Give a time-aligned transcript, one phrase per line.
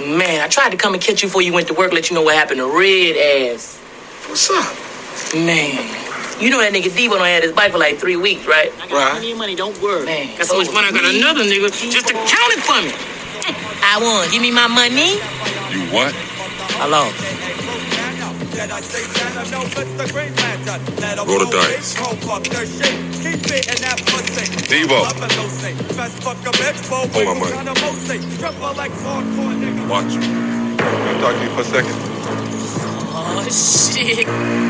[0.00, 2.16] Man, I tried to come and catch you before you went to work, let you
[2.16, 3.76] know what happened to Red Ass.
[4.28, 4.64] What's up?
[5.36, 5.76] Man.
[6.40, 8.72] You know that nigga Devo done had his bike for like three weeks, right?
[8.88, 9.10] Right.
[9.12, 10.06] Plenty of money, don't worry.
[10.06, 12.92] Man, got so much money, I got another nigga just to count it for me.
[13.84, 14.30] I won.
[14.32, 15.20] Give me my money.
[15.68, 16.14] You what?
[16.80, 17.20] I lost.
[21.28, 21.94] Roll the dice.
[24.68, 25.04] Devo.
[27.12, 27.52] Hold my money.
[29.90, 31.96] Watch I talk to you for a second?
[33.12, 34.69] Oh, shit.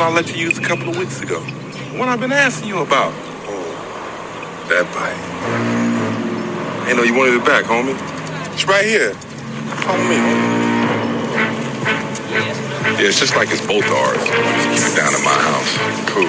[0.00, 1.40] One I let you use a couple of weeks ago.
[1.40, 3.12] The one I've been asking you about.
[3.44, 3.92] Oh,
[4.70, 5.44] that bike.
[6.88, 7.94] Ain't know you wanted it back, homie.
[8.54, 9.12] It's right here.
[9.84, 10.64] Follow me, homie.
[12.98, 14.16] Yeah, it's just like it's both ours.
[14.16, 15.76] Just keep it down at my house.
[16.08, 16.24] Cool.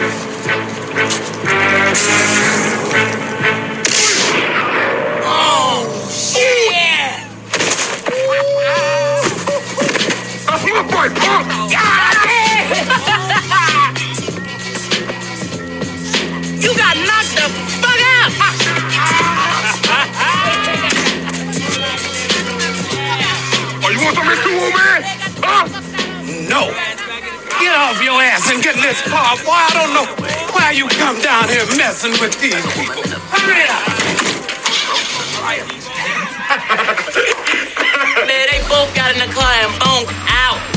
[26.52, 26.68] No.
[27.64, 29.56] Get off your ass and get in this car, boy.
[29.56, 30.04] I don't know
[30.52, 33.08] why you come down here messing with these people.
[33.32, 33.88] Hurry up.
[38.28, 40.71] Man, they both got in the car and bonk out.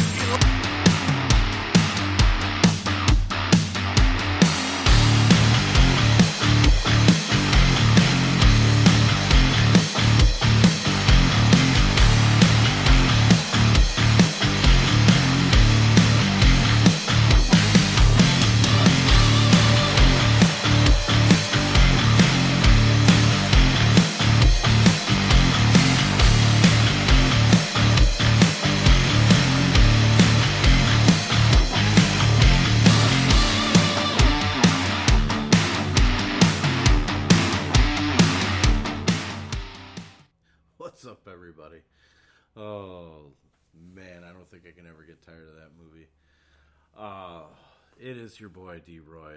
[48.05, 49.37] It is your boy D Roy.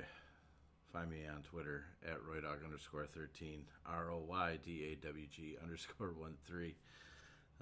[0.91, 5.55] Find me on Twitter at roydawg underscore thirteen R O Y D A W G
[5.63, 6.75] underscore one three.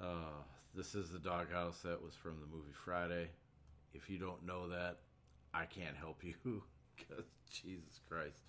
[0.02, 0.42] Uh,
[0.74, 3.28] this is the Dawghouse that was from the movie Friday.
[3.94, 4.98] If you don't know that,
[5.54, 6.34] I can't help you
[6.98, 8.42] because Jesus Christ.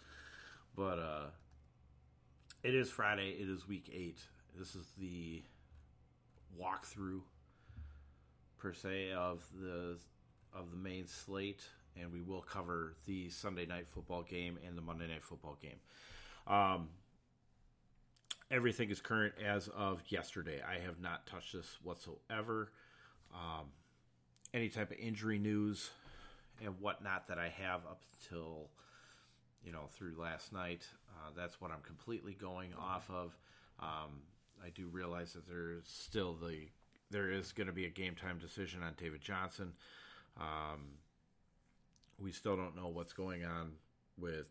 [0.74, 1.26] But uh,
[2.62, 3.36] it is Friday.
[3.38, 4.20] It is week eight.
[4.58, 5.42] This is the
[6.58, 7.20] walkthrough
[8.56, 9.98] per se of the
[10.54, 11.64] of the main slate,
[12.00, 15.78] and we will cover the Sunday night football game and the Monday night football game.
[16.46, 16.88] Um,
[18.50, 20.60] everything is current as of yesterday.
[20.62, 22.72] I have not touched this whatsoever.
[23.34, 23.66] Um,
[24.54, 25.90] any type of injury news
[26.64, 28.70] and whatnot that I have up till
[29.64, 30.86] you know through last night.
[31.10, 33.36] Uh, that's what I'm completely going off of.
[33.80, 34.22] Um,
[34.64, 36.68] I do realize that there's still the
[37.10, 39.72] there is going to be a game time decision on David Johnson.
[40.40, 40.98] Um,
[42.19, 43.72] we still don't know what's going on
[44.19, 44.47] with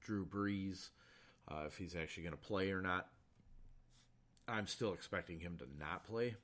[0.00, 0.90] Drew Brees,
[1.50, 3.08] uh, if he's actually going to play or not.
[4.46, 6.34] I'm still expecting him to not play,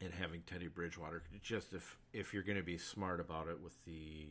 [0.00, 1.22] and having Teddy Bridgewater.
[1.40, 4.28] Just if if you're going to be smart about it with the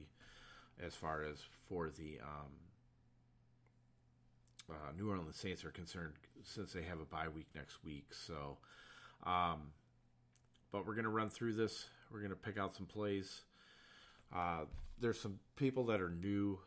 [0.83, 1.37] as far as
[1.69, 2.51] for the um,
[4.69, 6.13] uh, New Orleans Saints are concerned,
[6.43, 8.07] since they have a bye week next week.
[8.13, 8.57] So,
[9.23, 9.71] um,
[10.71, 11.85] but we're going to run through this.
[12.11, 13.41] We're going to pick out some plays.
[14.33, 14.65] Uh,
[14.99, 16.59] there's some people that are new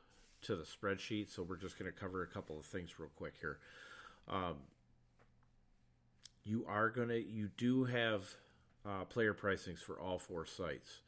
[0.43, 3.35] to the spreadsheet, so we're just going to cover a couple of things real quick
[3.41, 3.59] here.
[4.29, 4.57] Um,
[6.45, 8.35] you are going to, you do have
[8.87, 11.01] uh, player pricings for all four sites.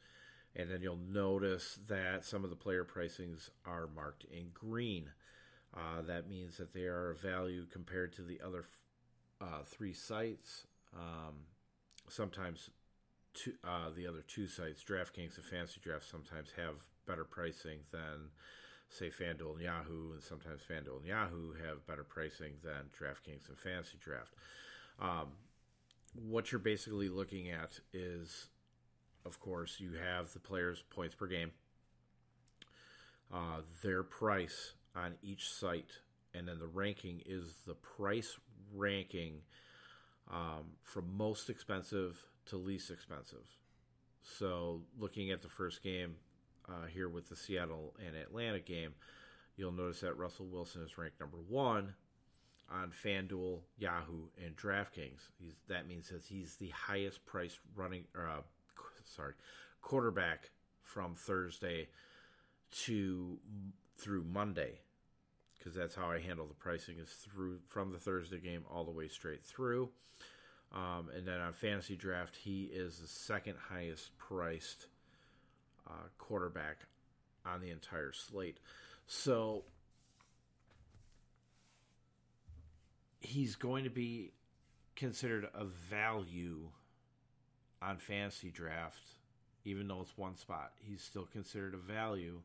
[0.55, 5.09] And then you'll notice that some of the player pricings are marked in green.
[5.73, 8.65] Uh, that means that they are a value compared to the other
[9.39, 10.67] uh, three sites.
[10.93, 11.35] Um,
[12.09, 12.69] sometimes
[13.33, 16.75] two, uh, the other two sites, DraftKings and Fantasy Draft, sometimes have
[17.07, 18.29] better pricing than,
[18.89, 23.57] say, FanDuel and Yahoo, and sometimes FanDuel and Yahoo have better pricing than DraftKings and
[23.57, 24.33] Fantasy Draft.
[24.99, 25.27] Um,
[26.13, 28.47] what you're basically looking at is,
[29.25, 31.51] of course, you have the players' points per game.
[33.33, 35.91] uh, their price on each site,
[36.33, 38.37] and then the ranking is the price
[38.73, 39.41] ranking
[40.29, 43.45] um, from most expensive to least expensive.
[44.23, 46.15] So, looking at the first game
[46.67, 48.93] uh, here with the Seattle and Atlanta game,
[49.55, 51.95] you'll notice that Russell Wilson is ranked number one
[52.71, 55.29] on FanDuel, Yahoo, and DraftKings.
[55.39, 58.41] He's, that means that he's the highest priced running, uh,
[59.03, 59.33] sorry,
[59.81, 60.51] quarterback
[60.83, 61.89] from Thursday
[62.83, 63.37] to
[63.97, 64.79] through Monday,
[65.57, 68.91] because that's how I handle the pricing is through from the Thursday game all the
[68.91, 69.89] way straight through.
[70.73, 74.87] Um, and then on fantasy draft, he is the second highest priced
[75.87, 76.77] uh, quarterback
[77.45, 78.57] on the entire slate.
[79.05, 79.63] So
[83.19, 84.31] he's going to be
[84.95, 86.69] considered a value
[87.81, 89.01] on fantasy draft,
[89.65, 90.71] even though it's one spot.
[90.79, 92.41] He's still considered a value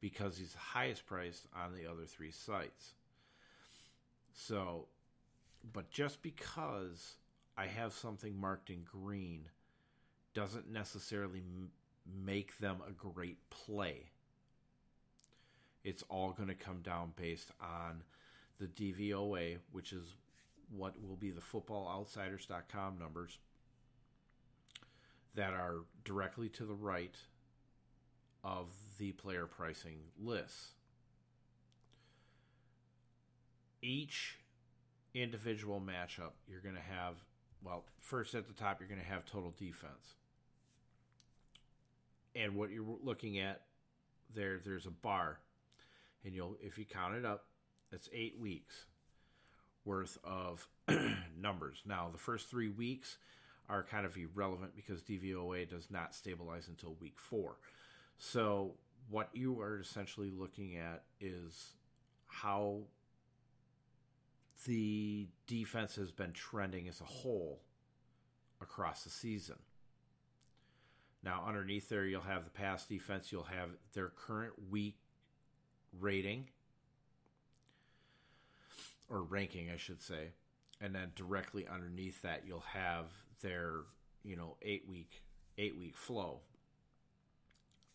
[0.00, 2.94] because he's the highest priced on the other three sites.
[4.32, 4.86] So,
[5.72, 7.16] but just because
[7.56, 9.48] I have something marked in green
[10.34, 11.70] doesn't necessarily m-
[12.24, 14.10] make them a great play.
[15.82, 18.02] It's all going to come down based on
[18.58, 20.04] the DVOA, which is
[20.70, 23.38] what will be the footballoutsiders.com numbers
[25.34, 27.16] that are directly to the right
[28.42, 28.68] of
[28.98, 30.72] the player pricing lists.
[33.82, 34.38] Each
[35.14, 37.14] individual matchup, you're going to have,
[37.64, 40.14] well, first at the top, you're going to have total defense.
[42.34, 43.62] And what you're looking at
[44.34, 45.38] there, there's a bar.
[46.24, 47.44] And you'll, if you count it up,
[47.92, 48.86] it's eight weeks
[49.84, 50.66] worth of
[51.40, 51.82] numbers.
[51.86, 53.16] Now, the first three weeks
[53.68, 57.56] are kind of irrelevant because DVOA does not stabilize until week four.
[58.18, 58.74] So,
[59.08, 61.74] what you are essentially looking at is
[62.26, 62.80] how
[64.64, 67.60] the defense has been trending as a whole
[68.60, 69.56] across the season.
[71.22, 74.96] Now, underneath there, you'll have the pass defense, you'll have their current week
[75.98, 76.46] rating,
[79.08, 80.28] or ranking, I should say.
[80.80, 83.06] And then directly underneath that, you'll have
[83.42, 83.80] their,
[84.22, 85.22] you know, eight week,
[85.58, 86.40] eight week flow.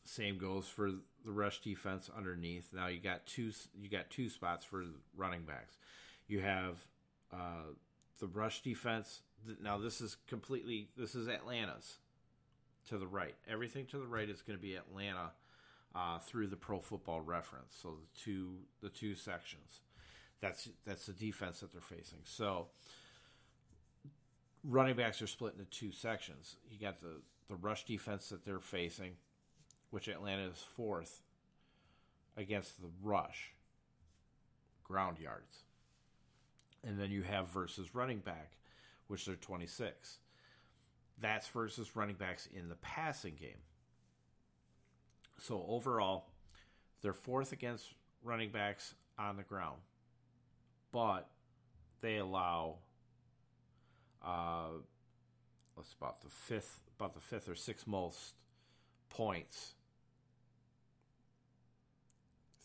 [0.04, 0.92] Same goes for
[1.24, 2.74] the rush defense underneath.
[2.74, 4.84] Now you got two, you got two spots for
[5.16, 5.78] running backs.
[6.32, 6.80] You have
[7.34, 7.74] uh,
[8.22, 9.20] the rush defense.
[9.62, 11.98] Now this is completely, this is Atlanta's
[12.88, 13.36] to the right.
[13.50, 15.32] Everything to the right is going to be Atlanta
[15.94, 17.78] uh, through the Pro Football Reference.
[17.82, 19.82] So the two, the two sections.
[20.40, 22.20] That's that's the defense that they're facing.
[22.24, 22.68] So
[24.64, 26.56] running backs are split into two sections.
[26.70, 27.20] You got the
[27.50, 29.16] the rush defense that they're facing,
[29.90, 31.24] which Atlanta is fourth
[32.38, 33.54] against the rush
[34.86, 35.66] ground yards.
[36.84, 38.58] And then you have versus running back,
[39.08, 40.18] which they're 26.
[41.20, 43.62] That's versus running backs in the passing game.
[45.40, 46.26] So overall,
[47.02, 47.86] they're fourth against
[48.24, 49.78] running backs on the ground
[50.92, 51.30] but
[52.02, 52.78] they allow
[54.24, 54.70] uh,
[55.76, 58.36] what's about the fifth, about the fifth or sixth most
[59.10, 59.74] points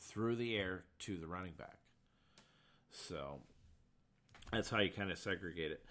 [0.01, 1.79] through the air to the running back.
[2.91, 3.41] So
[4.53, 5.85] that's how you kind of segregate it.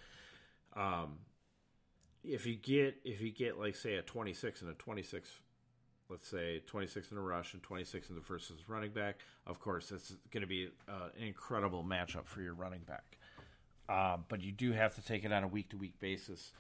[0.76, 1.20] Um,
[2.24, 5.30] if you get if you get like say a 26 and a 26
[6.10, 9.60] let's say 26 in a rush and 26 in the first versus running back, of
[9.60, 13.18] course, it's going to be uh, an incredible matchup for your running back.
[13.88, 16.52] Uh, but you do have to take it on a week to week basis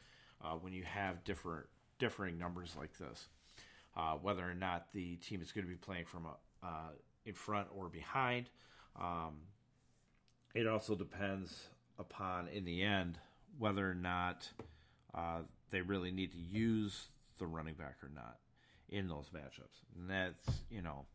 [0.43, 1.65] uh, when you have different
[1.99, 3.27] differing numbers like this.
[3.95, 6.89] Uh, whether or not the team is going to be playing from a, uh,
[7.25, 8.49] in front or behind,
[8.99, 9.35] um,
[10.53, 13.17] it also depends upon in the end
[13.57, 14.49] whether or not
[15.13, 15.39] uh,
[15.71, 17.07] they really need to use
[17.39, 18.37] the running back or not
[18.89, 19.83] in those matchups.
[19.95, 21.05] And that's, you know,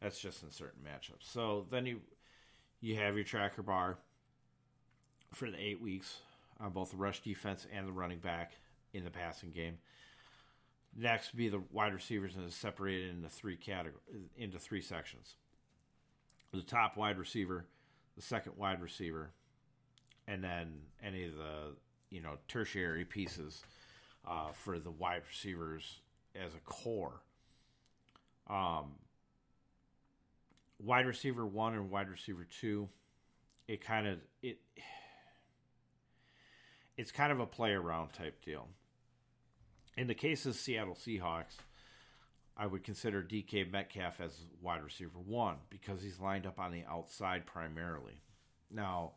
[0.00, 1.32] that's just in certain matchups.
[1.32, 2.00] So then you
[2.80, 3.98] you have your tracker bar
[5.32, 6.18] for the eight weeks
[6.60, 8.52] on both the rush defense and the running back
[8.92, 9.78] in the passing game.
[10.96, 14.02] Next be the wide receivers and it's separated into three categories
[14.36, 15.36] into three sections.
[16.52, 17.64] The top wide receiver,
[18.16, 19.30] the second wide receiver,
[20.26, 21.74] and then any of the
[22.10, 23.62] you know tertiary pieces
[24.26, 26.00] uh, for the wide receivers
[26.34, 27.22] as a core.
[28.48, 28.92] Um,
[30.78, 32.88] wide receiver one and wide receiver two,
[33.68, 34.58] it kind of it
[36.96, 38.68] it's kind of a play around type deal.
[39.96, 41.56] In the case of Seattle Seahawks,
[42.56, 46.84] I would consider DK Metcalf as wide receiver one because he's lined up on the
[46.88, 48.20] outside primarily.
[48.70, 49.12] Now,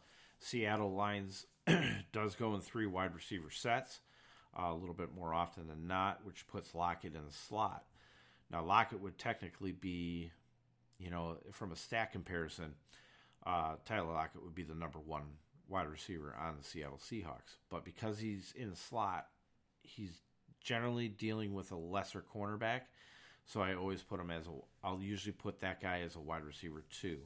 [0.45, 1.47] Seattle lines
[2.13, 4.01] does go in three wide receiver sets
[4.55, 7.83] uh, a little bit more often than not, which puts Lockett in the slot.
[8.51, 10.31] Now, Lockett would technically be,
[10.99, 12.75] you know, from a stat comparison,
[13.43, 15.23] uh, Tyler Lockett would be the number one
[15.67, 17.57] wide receiver on the Seattle Seahawks.
[17.71, 19.25] But because he's in the slot,
[19.81, 20.21] he's
[20.61, 22.81] generally dealing with a lesser cornerback.
[23.45, 24.51] So I always put him as a.
[24.83, 27.21] I'll usually put that guy as a wide receiver too.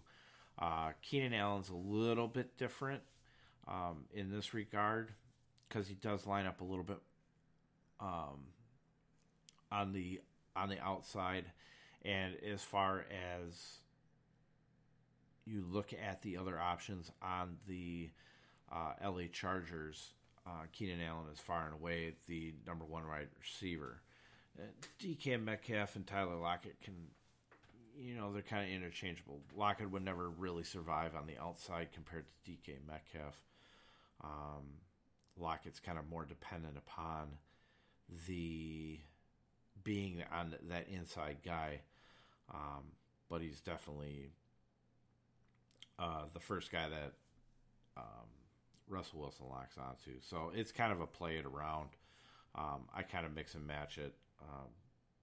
[0.60, 3.02] Uh, Keenan Allen's a little bit different
[3.68, 5.14] um, in this regard
[5.68, 7.00] because he does line up a little bit
[8.00, 8.48] um,
[9.72, 10.22] on the
[10.56, 11.46] on the outside,
[12.04, 13.06] and as far
[13.46, 13.78] as
[15.46, 18.10] you look at the other options on the
[18.72, 20.14] uh, LA Chargers,
[20.46, 24.02] uh, Keenan Allen is far and away the number one wide receiver.
[24.58, 24.64] Uh,
[25.02, 26.94] DK Metcalf and Tyler Lockett can,
[28.02, 29.42] you know, they're kind of interchangeable.
[29.56, 33.42] Lockett would never really survive on the outside compared to DK Metcalf.
[34.24, 34.64] Um,
[35.38, 37.28] Lockett's kind of more dependent upon
[38.28, 39.00] the
[39.84, 41.82] being on that inside guy,
[42.54, 42.84] um,
[43.30, 44.30] but he's definitely
[45.98, 47.14] uh, the first guy that
[47.98, 48.28] um,
[48.88, 50.20] Russell Wilson locks onto.
[50.22, 51.90] So it's kind of a play it around.
[52.56, 54.68] Um, I kind of mix and match it um,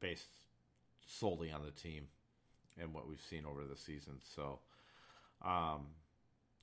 [0.01, 0.29] based
[1.07, 2.09] solely on the team
[2.81, 4.15] and what we've seen over the season.
[4.35, 4.61] So,
[5.45, 5.87] um,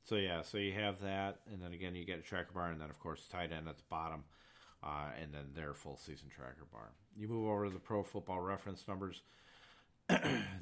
[0.04, 2.82] so yeah, so you have that, and then again you get a tracker bar, and
[2.82, 4.24] then of course tight end at the bottom,
[4.84, 6.92] uh, and then their full season tracker bar.
[7.16, 9.22] You move over to the Pro Football Reference numbers.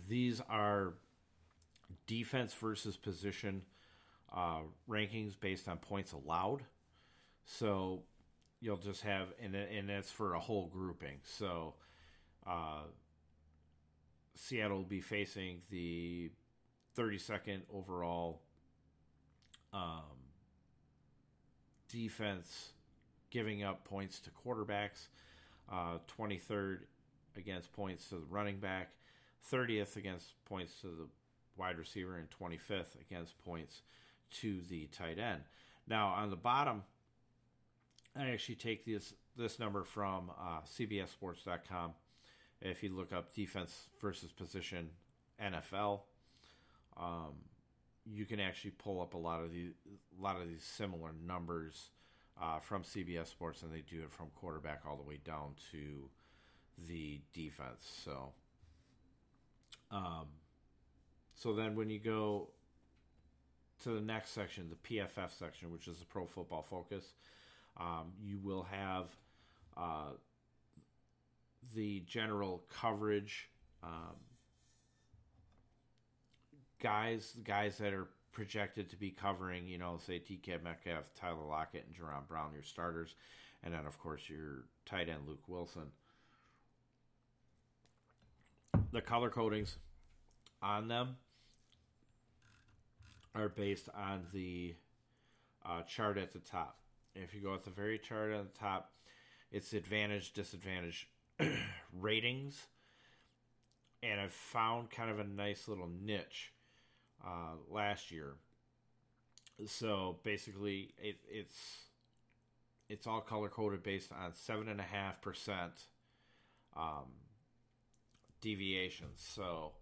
[0.08, 0.94] These are
[2.08, 3.64] defense versus position
[4.36, 6.64] uh, rankings based on points allowed.
[7.46, 8.04] So
[8.60, 11.20] you'll just have, and and that's for a whole grouping.
[11.24, 11.74] So
[12.46, 12.84] uh,
[14.36, 16.32] Seattle will be facing the
[16.98, 18.42] 32nd overall
[19.74, 20.02] um,
[21.90, 22.70] defense,
[23.30, 25.08] giving up points to quarterbacks.
[25.72, 26.80] Uh, 23rd
[27.38, 28.90] against points to the running back,
[29.52, 31.08] 30th against points to the
[31.56, 33.84] wide receiver, and 25th against points
[34.32, 35.42] to the tight end.
[35.88, 36.84] Now on the bottom,
[38.18, 41.94] I actually take this this number from uh, CBSSports.com.
[42.62, 44.90] If you look up defense versus position
[45.44, 46.02] NFL,
[46.98, 47.34] um,
[48.06, 51.90] you can actually pull up a lot of these a lot of these similar numbers
[52.42, 56.10] uh, from CBS Sports, and they do it from quarterback all the way down to
[56.88, 58.02] the defense.
[58.04, 58.32] So,
[59.92, 60.28] um,
[61.36, 62.50] so then when you go
[63.84, 67.14] to the next section, the PFF section, which is the Pro Football Focus,
[67.78, 69.08] um, you will have
[69.78, 70.12] uh,
[71.76, 73.50] the general coverage.
[73.84, 74.16] Um,
[76.82, 81.86] guys, guys that are projected to be covering, you know, say DK Metcalf, Tyler Lockett,
[81.88, 83.16] and Jaron Brown, your starters,
[83.64, 85.90] and then of course your tight end Luke Willson.
[88.92, 89.76] The color codings
[90.62, 91.16] on them
[93.34, 94.76] are based on the
[95.66, 96.78] uh, chart at the top.
[97.16, 98.92] If you go at the very chart at the top,
[99.52, 101.10] it's advantage, disadvantage
[102.00, 102.68] ratings.
[104.04, 106.52] And I've found kind of a nice little niche
[107.26, 108.34] uh, last year.
[109.68, 111.58] So basically, it, it's
[112.90, 115.72] it's all color coded based on seven and a half percent
[116.76, 117.06] um,
[118.42, 119.24] deviations.
[119.36, 119.74] So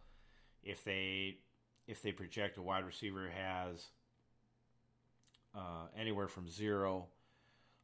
[0.63, 1.37] if they
[1.87, 3.87] if they project a wide receiver has
[5.55, 7.07] uh, anywhere from zero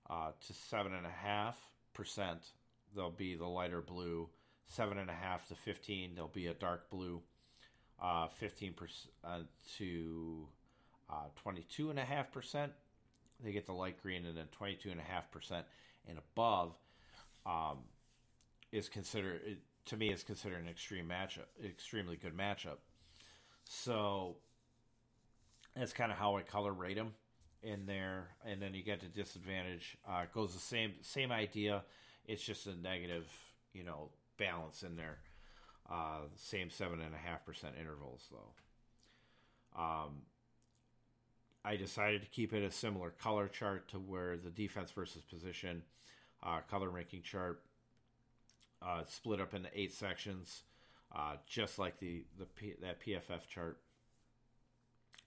[0.10, 1.58] uh, to seven and a half
[1.94, 2.52] percent,
[2.96, 4.30] they'll be the lighter blue.
[4.68, 7.22] Seven and a half to fifteen, they'll be a dark blue.
[8.02, 9.48] Uh, fifteen percent
[9.78, 10.48] to
[11.10, 12.72] uh, twenty-two and a half percent,
[13.44, 15.66] they get the light green, and then twenty-two and a half percent
[16.08, 16.74] and above
[17.46, 17.78] um,
[18.72, 22.78] is considered to me is considered an extreme matchup, extremely good matchup.
[23.66, 24.38] So
[25.76, 27.14] that's kind of how I color rate them
[27.62, 29.98] in there, and then you get to disadvantage.
[30.08, 31.84] Uh, goes the same same idea.
[32.28, 33.28] It's just a negative,
[33.74, 35.20] you know, balance in there.
[35.90, 39.82] Uh, same seven and a half percent intervals though.
[39.82, 40.24] Um,
[41.64, 45.84] I decided to keep it a similar color chart to where the defense versus position
[46.44, 47.62] uh, color ranking chart
[48.82, 50.64] uh, split up into eight sections
[51.16, 53.80] uh, just like the the P, that PFF chart.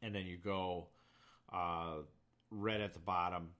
[0.03, 0.89] And then you go
[1.53, 2.03] uh,
[2.51, 3.51] red at the bottom,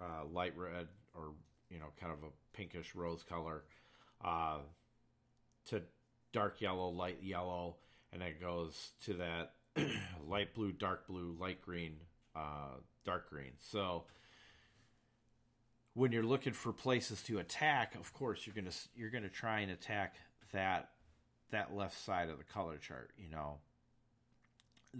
[0.00, 1.32] uh, light red, or
[1.70, 3.64] you know, kind of a pinkish rose color,
[4.24, 4.58] uh,
[5.68, 5.82] to
[6.32, 7.76] dark yellow, light yellow,
[8.12, 9.54] and it goes to that
[10.28, 11.96] light blue, dark blue, light green,
[12.34, 12.74] uh,
[13.04, 13.52] dark green.
[13.58, 14.04] So
[15.94, 19.70] when you're looking for places to attack, of course you're gonna you're gonna try and
[19.70, 20.16] attack
[20.52, 20.90] that
[21.50, 23.10] that left side of the color chart.
[23.18, 23.58] You know,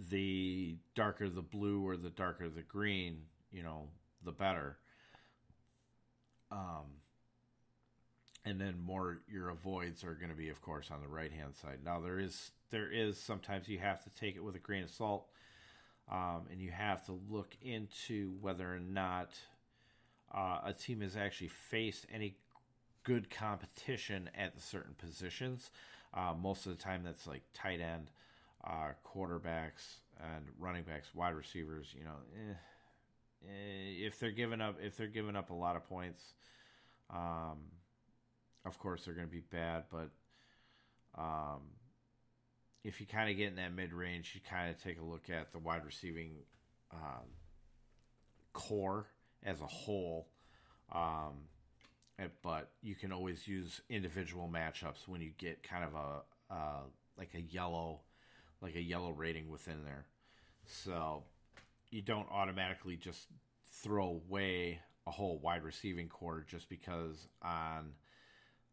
[0.09, 3.87] the darker the blue or the darker the green, you know,
[4.23, 4.77] the better.
[6.51, 6.85] Um,
[8.43, 11.55] and then more your avoids are going to be, of course, on the right hand
[11.55, 11.79] side.
[11.83, 14.89] Now there is there is sometimes you have to take it with a grain of
[14.89, 15.27] salt,
[16.11, 19.31] um, and you have to look into whether or not
[20.33, 22.35] uh, a team has actually faced any
[23.03, 25.71] good competition at certain positions.
[26.13, 28.09] Uh, most of the time, that's like tight end,
[28.65, 31.93] uh, quarterbacks, and running backs, wide receivers.
[31.97, 32.53] You know, eh,
[33.47, 36.23] if they're giving up, if they're giving up a lot of points,
[37.09, 37.59] um,
[38.65, 39.83] of course they're going to be bad.
[39.91, 40.09] But
[41.17, 41.61] um,
[42.83, 45.29] if you kind of get in that mid range, you kind of take a look
[45.29, 46.31] at the wide receiving
[46.93, 47.27] um,
[48.53, 49.07] core
[49.43, 50.27] as a whole.
[50.91, 51.47] Um,
[52.43, 56.81] but you can always use individual matchups when you get kind of a uh,
[57.17, 58.01] like a yellow
[58.61, 60.05] like a yellow rating within there.
[60.65, 61.23] So
[61.91, 63.27] you don't automatically just
[63.83, 67.91] throw away a whole wide receiving core just because on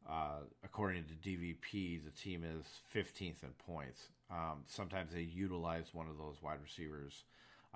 [0.09, 4.09] uh, according to DVP the team is 15th in points.
[4.31, 7.25] Um, sometimes they utilize one of those wide receivers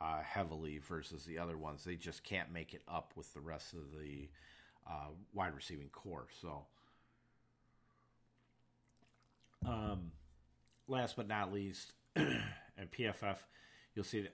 [0.00, 1.84] uh, heavily versus the other ones.
[1.84, 4.28] They just can't make it up with the rest of the
[4.88, 6.26] uh, wide receiving core.
[6.40, 6.64] So,
[9.66, 10.12] um,
[10.88, 13.36] last but not least, and PFF,
[13.94, 14.28] you'll see the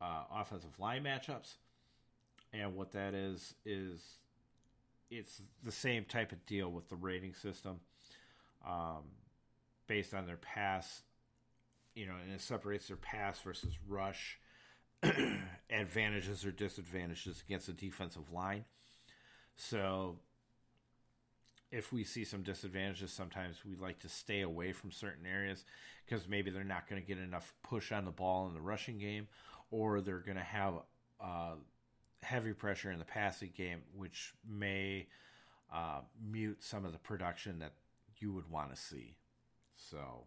[0.00, 1.54] uh, offensive line matchups,
[2.52, 4.00] and what that is is
[5.10, 7.80] it's the same type of deal with the rating system,
[8.66, 9.02] um,
[9.86, 11.02] based on their pass,
[11.94, 14.38] you know, and it separates their pass versus rush
[15.70, 18.64] advantages or disadvantages against the defensive line.
[19.56, 20.16] So
[21.70, 25.64] if we see some disadvantages, sometimes we like to stay away from certain areas
[26.06, 28.98] because maybe they're not going to get enough push on the ball in the rushing
[28.98, 29.26] game,
[29.70, 30.74] or they're going to have
[31.20, 31.54] uh,
[32.22, 35.06] heavy pressure in the passing game, which may
[35.72, 36.00] uh,
[36.30, 37.72] mute some of the production that
[38.18, 39.16] you would want to see.
[39.76, 40.26] So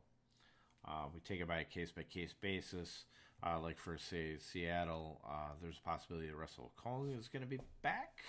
[0.88, 3.06] uh, we take it by a case by case basis.
[3.46, 7.48] Uh, like for say Seattle, uh, there's a possibility that Russell Collins is going to
[7.48, 8.24] be back.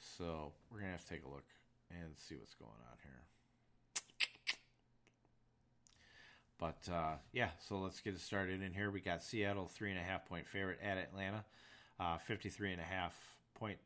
[0.00, 1.44] So we're gonna have to take a look
[1.90, 3.22] and see what's going on here.
[6.60, 8.90] But uh, yeah, so let's get it started in here.
[8.90, 11.44] We got Seattle three and a half point favorite at Atlanta,
[11.98, 13.14] uh, 53 and a half
[13.54, 13.78] point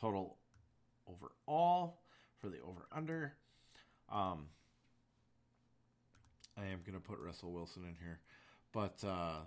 [0.00, 0.36] total
[1.08, 1.98] overall
[2.40, 3.34] for the over under.
[4.12, 4.46] Um,
[6.56, 8.20] I am going to put Russell Wilson in here,
[8.72, 9.40] but uh,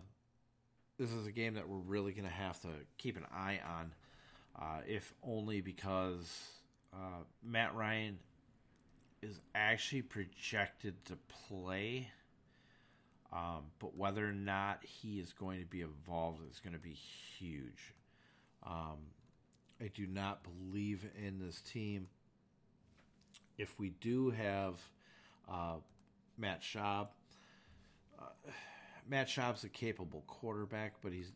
[1.00, 3.94] this is a game that we're really going to have to keep an eye on
[4.60, 6.50] uh, if only because
[6.94, 8.18] uh, Matt Ryan
[9.22, 12.10] is actually projected to play.
[13.32, 16.98] Um, but whether or not he is going to be involved is going to be
[17.38, 17.94] huge.
[18.66, 18.98] Um,
[19.82, 22.08] I do not believe in this team.
[23.58, 24.76] If we do have
[25.50, 25.76] uh,
[26.38, 27.08] Matt Schaub,
[28.20, 28.52] uh,
[29.08, 31.32] Matt Schaub's a capable quarterback, but he's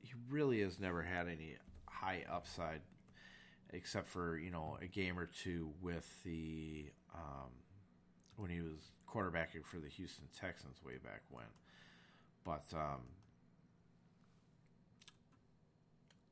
[0.00, 2.80] he really has never had any high upside,
[3.72, 7.50] except for you know a game or two with the um,
[8.36, 11.44] when he was quarterbacking for the Houston Texans way back when.
[12.44, 13.00] But um,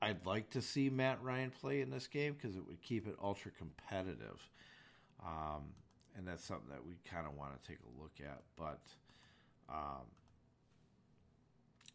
[0.03, 3.17] I'd like to see Matt Ryan play in this game because it would keep it
[3.23, 4.41] ultra competitive.
[5.25, 5.75] Um,
[6.17, 8.43] and that's something that we kind of want to take a look at.
[8.57, 8.81] But
[9.69, 10.07] um,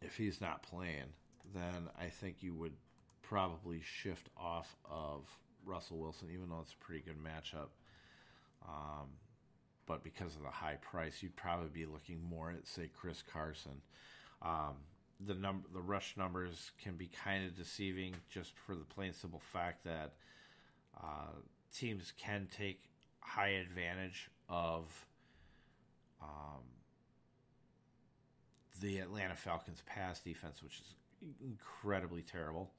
[0.01, 1.13] if he's not playing,
[1.53, 2.73] then I think you would
[3.21, 5.27] probably shift off of
[5.65, 7.69] Russell Wilson, even though it's a pretty good matchup.
[8.67, 9.09] Um,
[9.87, 13.81] but because of the high price, you'd probably be looking more at, say, Chris Carson.
[14.41, 14.75] Um,
[15.25, 19.41] the number, the rush numbers can be kind of deceiving, just for the plain simple
[19.53, 20.13] fact that
[21.01, 21.31] uh,
[21.73, 22.81] teams can take
[23.19, 25.05] high advantage of
[26.21, 26.63] um,
[28.81, 30.95] the Atlanta Falcons' pass defense, which is
[31.43, 32.71] incredibly terrible.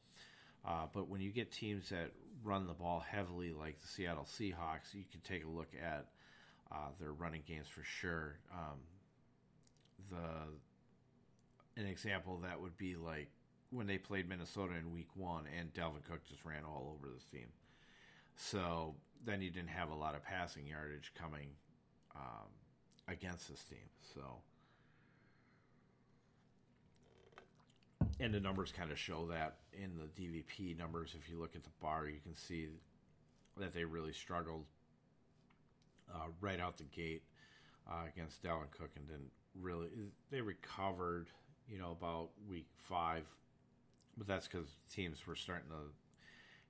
[0.67, 2.11] Uh, but when you get teams that
[2.43, 6.07] run the ball heavily, like the Seattle Seahawks, you can take a look at
[6.73, 8.39] uh, their running games for sure.
[8.53, 8.79] Um,
[10.11, 13.29] the an example that would be like
[13.71, 17.25] when they played Minnesota in Week One, and Dalvin Cook just ran all over this
[17.25, 17.49] team.
[18.37, 21.49] So then you didn't have a lot of passing yardage coming
[22.15, 22.49] um,
[23.09, 23.89] against this team.
[24.15, 24.21] So,
[28.21, 31.15] and the numbers kind of show that in the DVP numbers.
[31.21, 32.69] If you look at the bar, you can see
[33.59, 34.65] that they really struggled
[36.15, 37.23] uh, right out the gate
[37.89, 39.89] uh, against Dalvin Cook and didn't really.
[40.31, 41.29] They recovered,
[41.69, 43.25] you know, about week five,
[44.17, 45.93] but that's because teams were starting to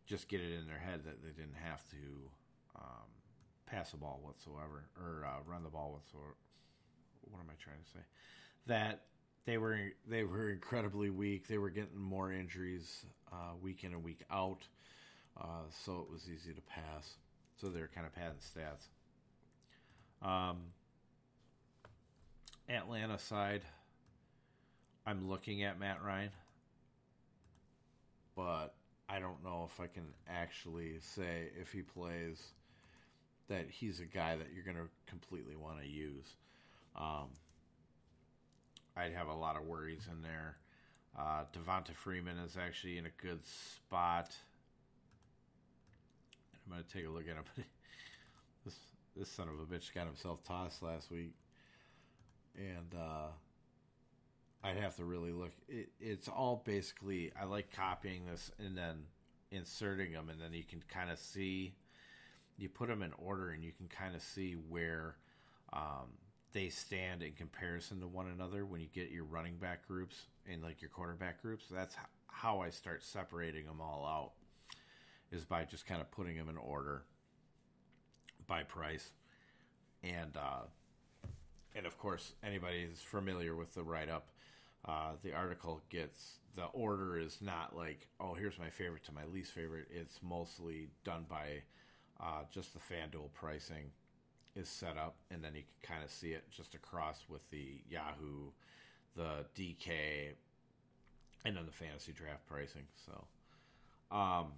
[0.06, 2.30] just get it in their head that they didn't have to
[2.76, 3.08] um,
[3.66, 6.36] pass the ball whatsoever or uh, run the ball whatsoever.
[7.30, 8.04] What am I trying to say?
[8.66, 9.02] That
[9.46, 11.48] they were they were incredibly weak.
[11.48, 14.62] They were getting more injuries uh, week in and week out,
[15.40, 17.16] uh, so it was easy to pass.
[17.60, 18.88] So they're kind of padding stats.
[20.22, 20.58] Um,
[22.68, 23.62] Atlanta side,
[25.06, 26.30] I'm looking at Matt Ryan,
[28.34, 28.74] but
[29.08, 32.42] I don't know if I can actually say if he plays
[33.48, 36.34] that he's a guy that you're going to completely want to use.
[36.96, 37.28] Um,
[38.96, 40.56] I'd have a lot of worries in there.
[41.16, 44.34] Uh, Devonta Freeman is actually in a good spot.
[46.66, 47.64] I'm going to take a look at him.
[49.16, 51.34] this son of a bitch got himself tossed last week,
[52.56, 53.28] and uh,
[54.62, 55.52] I'd have to really look.
[55.68, 59.04] It, it's all basically I like copying this and then
[59.50, 61.74] inserting them, and then you can kind of see.
[62.58, 65.16] You put them in order, and you can kind of see where
[65.72, 66.08] um,
[66.52, 70.62] they stand in comparison to one another when you get your running back groups and
[70.62, 71.66] like your quarterback groups.
[71.70, 71.96] That's
[72.28, 74.32] how I start separating them all out,
[75.30, 77.04] is by just kind of putting them in order
[78.46, 79.10] by price,
[80.02, 80.64] and uh,
[81.74, 84.28] and of course anybody is familiar with the write up
[84.86, 89.24] uh, the article gets the order is not like oh here's my favorite to my
[89.32, 89.86] least favorite.
[89.90, 91.62] It's mostly done by
[92.20, 93.90] uh, just the fanduel pricing
[94.54, 97.80] is set up and then you can kind of see it just across with the
[97.90, 98.50] yahoo
[99.14, 99.90] the dk
[101.44, 102.84] and then the fantasy draft pricing.
[103.04, 104.52] So um,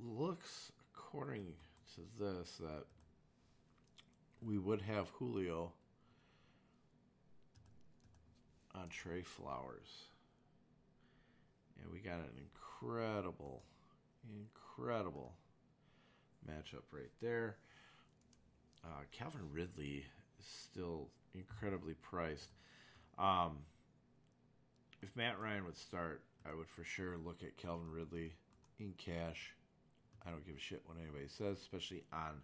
[0.00, 0.72] looks
[1.14, 1.46] according
[1.94, 2.84] to this that
[4.44, 5.70] we would have julio
[8.74, 10.06] on Tre Flowers.
[11.80, 13.62] And we got an incredible,
[14.28, 15.34] incredible
[16.50, 17.56] matchup right there.
[18.84, 20.04] Uh, Calvin Ridley
[20.40, 22.50] is still incredibly priced.
[23.18, 23.58] Um,
[25.00, 28.32] if Matt Ryan would start, I would for sure look at Calvin Ridley
[28.80, 29.54] in cash.
[30.26, 32.40] I don't give a shit what anybody says, especially on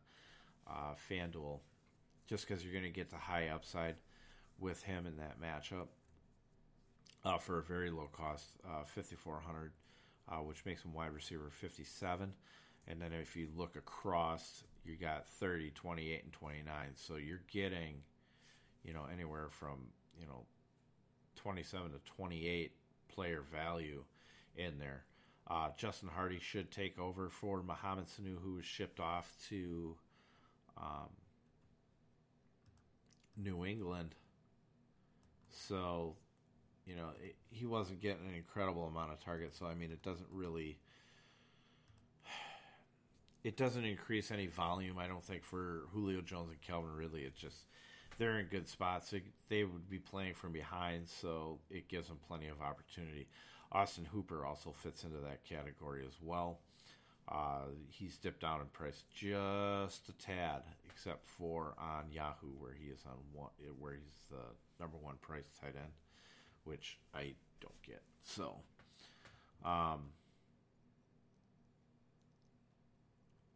[0.69, 1.61] uh, FanDuel,
[2.27, 3.97] just because you're going to get the high upside
[4.59, 5.89] with him in that matchup
[7.25, 9.73] uh, for a very low cost, uh, 5400
[10.31, 12.33] uh, which makes him wide receiver 57.
[12.87, 16.75] And then if you look across, you got 30, 28, and 29.
[16.95, 17.97] So you're getting,
[18.83, 19.89] you know, anywhere from,
[20.19, 20.45] you know,
[21.37, 22.73] 27 to 28
[23.09, 24.05] player value
[24.57, 25.05] in there.
[25.51, 29.97] Uh, Justin Hardy should take over for Mohamed Sanu, who was shipped off to
[30.77, 31.09] um,
[33.37, 34.15] New England.
[35.51, 36.15] So
[36.87, 39.59] you know, it, he wasn't getting an incredible amount of targets.
[39.59, 40.79] So I mean, it doesn't really,
[43.45, 44.99] it doesn't increase any volume.
[44.99, 47.23] I don't think for Julio Jones and Calvin Ridley.
[47.23, 47.57] It's just
[48.19, 49.11] they're in good spots.
[49.11, 53.29] They, they would be playing from behind, so it gives them plenty of opportunity.
[53.73, 56.59] Austin Hooper also fits into that category as well.
[57.29, 62.91] Uh, he's dipped down in price just a tad, except for on Yahoo, where he
[62.91, 65.93] is on one, where he's the number one price tight end
[66.65, 68.03] which I don't get.
[68.23, 68.57] So,
[69.65, 70.11] um,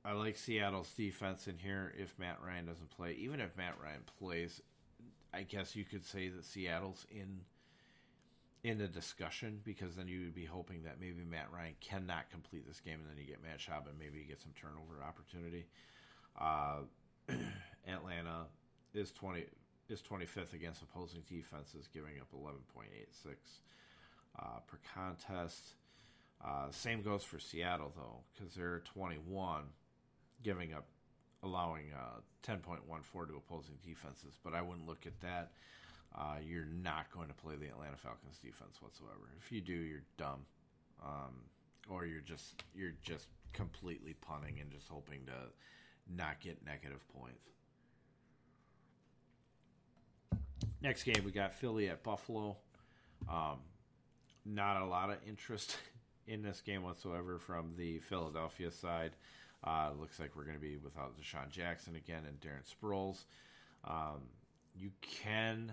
[0.05, 3.13] I like Seattle's defense in here if Matt Ryan doesn't play.
[3.13, 4.61] Even if Matt Ryan plays,
[5.33, 7.41] I guess you could say that Seattle's in
[8.65, 12.67] in the discussion because then you would be hoping that maybe Matt Ryan cannot complete
[12.67, 15.67] this game and then you get Matt Schaub and maybe you get some turnover opportunity.
[16.41, 16.79] Uh,
[17.87, 18.47] Atlanta
[18.95, 19.45] is 20
[19.91, 23.35] is 25th against opposing defenses, giving up 11.86
[24.39, 25.75] uh, per contest.
[26.43, 29.65] Uh, same goes for Seattle though, because they're 21,
[30.43, 30.87] giving up,
[31.43, 32.81] allowing uh, 10.14
[33.29, 34.39] to opposing defenses.
[34.43, 35.53] But I wouldn't look at that.
[36.17, 39.31] Uh, you're not going to play the Atlanta Falcons defense whatsoever.
[39.39, 40.47] If you do, you're dumb,
[41.05, 41.35] um,
[41.91, 47.49] or you're just you're just completely punting and just hoping to not get negative points.
[50.81, 52.57] Next game, we got Philly at Buffalo.
[53.29, 53.59] Um,
[54.45, 55.79] not a lot of interest
[56.27, 59.13] in this game whatsoever from the Philadelphia side.
[59.67, 63.25] Uh, looks like we're going to be without DeSean Jackson again and Darren Sproles.
[63.85, 64.21] Um,
[64.77, 65.73] you can.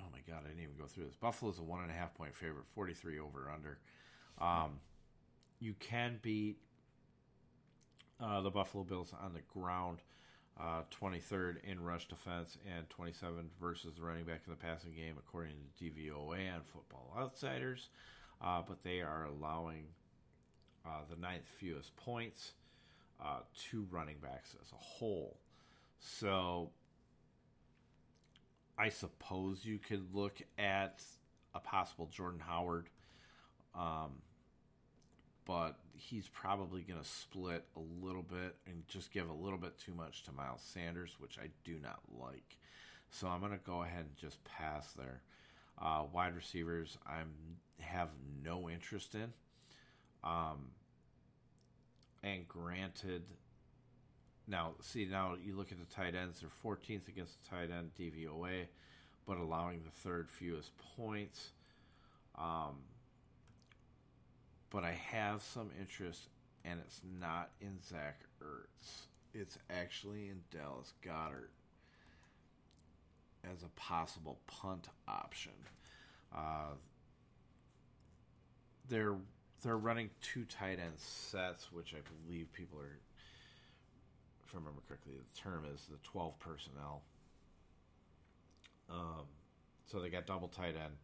[0.00, 1.14] Oh my God, I didn't even go through this.
[1.14, 3.78] Buffalo's a one and a half point favorite, 43 over under.
[4.40, 4.80] Um,
[5.60, 6.56] you can beat
[8.20, 9.98] uh, the Buffalo Bills on the ground.
[10.60, 15.14] Uh, 23rd in rush defense and 27th versus the running back in the passing game,
[15.18, 17.88] according to DVOA and Football Outsiders.
[18.42, 19.84] Uh, but they are allowing
[20.84, 22.52] uh, the ninth fewest points
[23.22, 23.38] uh,
[23.70, 25.38] to running backs as a whole.
[25.98, 26.70] So
[28.80, 31.02] I suppose you could look at
[31.54, 32.88] a possible Jordan Howard.
[33.74, 34.22] Um,
[35.44, 39.78] but he's probably going to split a little bit and just give a little bit
[39.78, 42.56] too much to Miles Sanders, which I do not like.
[43.10, 45.20] So I'm going to go ahead and just pass there.
[45.78, 47.18] Uh, wide receivers, I
[47.80, 48.08] have
[48.42, 49.32] no interest in.
[50.24, 50.70] Um,
[52.22, 53.24] and granted,
[54.50, 57.92] now see now you look at the tight ends; they're 14th against the tight end
[57.98, 58.66] DVOA,
[59.26, 61.50] but allowing the third fewest points.
[62.36, 62.76] Um,
[64.70, 66.28] but I have some interest,
[66.64, 69.02] and it's not in Zach Ertz.
[69.34, 71.50] It's actually in Dallas Goedert
[73.44, 75.52] as a possible punt option.
[76.34, 76.74] Uh,
[78.88, 79.16] they're
[79.62, 82.98] they're running two tight end sets, which I believe people are,
[84.50, 87.02] if I remember correctly, the term is the twelve personnel.
[88.90, 89.26] Um,
[89.86, 90.94] so they got double tight end.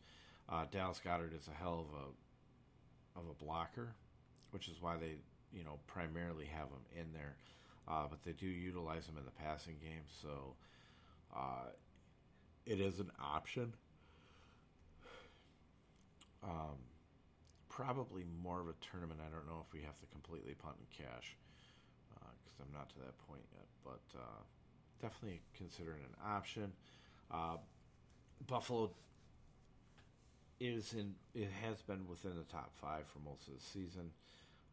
[0.48, 3.94] Uh, Dallas Goedert is a hell of a of a blocker,
[4.50, 5.14] which is why they,
[5.52, 7.36] you know, primarily have him in there.
[7.88, 10.54] Uh, but they do utilize him in the passing game, so
[11.34, 11.70] uh,
[12.66, 13.72] it is an option.
[16.42, 16.78] Um,
[17.68, 19.20] probably more of a tournament.
[19.24, 21.36] I don't know if we have to completely punt in cash
[22.56, 24.42] because I'm not to that point yet, but uh,
[25.00, 26.72] definitely considering an option.
[27.30, 27.56] Uh,
[28.46, 28.90] Buffalo
[30.60, 34.10] is in it has been within the top five for most of the season.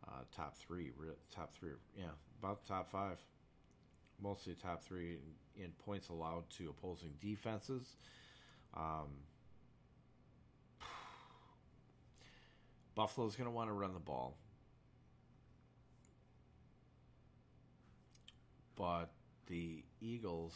[0.08, 0.92] Uh, top three,
[1.34, 2.06] top three, yeah,
[2.42, 3.18] about top five,
[4.22, 5.18] mostly top three
[5.58, 7.96] in, in points allowed to opposing defenses.
[8.76, 9.08] Um,
[12.96, 14.36] Buffalo's going to want to run the ball,
[18.76, 19.12] but
[19.48, 20.56] the Eagles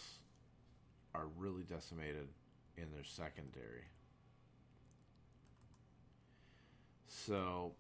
[1.13, 2.27] are really decimated
[2.77, 3.86] in their secondary.
[7.08, 7.73] So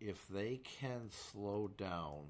[0.00, 2.26] if they can slow down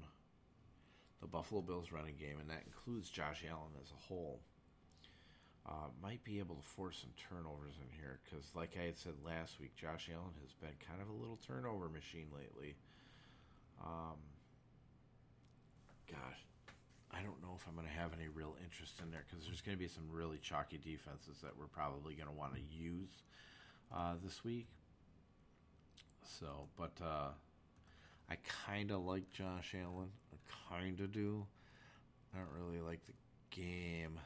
[1.21, 4.41] the Buffalo Bills running game, and that includes Josh Allen as a whole,
[5.65, 9.13] uh, might be able to force some turnovers in here because, like I had said
[9.23, 12.75] last week, Josh Allen has been kind of a little turnover machine lately.
[13.83, 14.17] Um,
[16.09, 16.45] gosh,
[17.11, 19.61] I don't know if I'm going to have any real interest in there because there's
[19.61, 23.23] going to be some really chalky defenses that we're probably going to want to use
[23.93, 24.67] uh, this week.
[26.39, 27.29] So, but uh,
[28.29, 30.09] I kind of like Josh Allen.
[30.31, 31.45] I kind of do.
[32.33, 33.13] I don't really like the
[33.49, 34.19] game.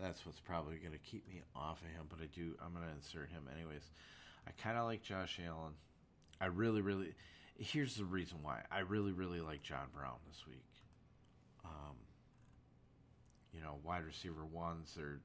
[0.00, 2.54] That's what's probably going to keep me off of him, but I do.
[2.64, 3.82] I'm going to insert him anyways.
[4.46, 5.72] I kind of like Josh Allen.
[6.40, 7.14] I really, really.
[7.58, 8.62] Here's the reason why.
[8.70, 10.66] I really, really like John Brown this week.
[11.64, 11.96] Um,
[13.52, 15.20] you know, wide receiver ones are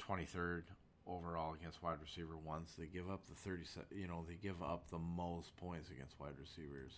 [0.00, 0.62] 23rd
[1.06, 2.74] overall against wide receiver ones.
[2.76, 6.38] They give up the 30, you know, they give up the most points against wide
[6.38, 6.92] receivers.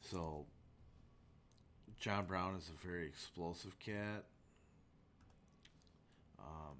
[0.00, 0.44] So,
[1.98, 4.24] John Brown is a very explosive cat.
[6.38, 6.76] Um,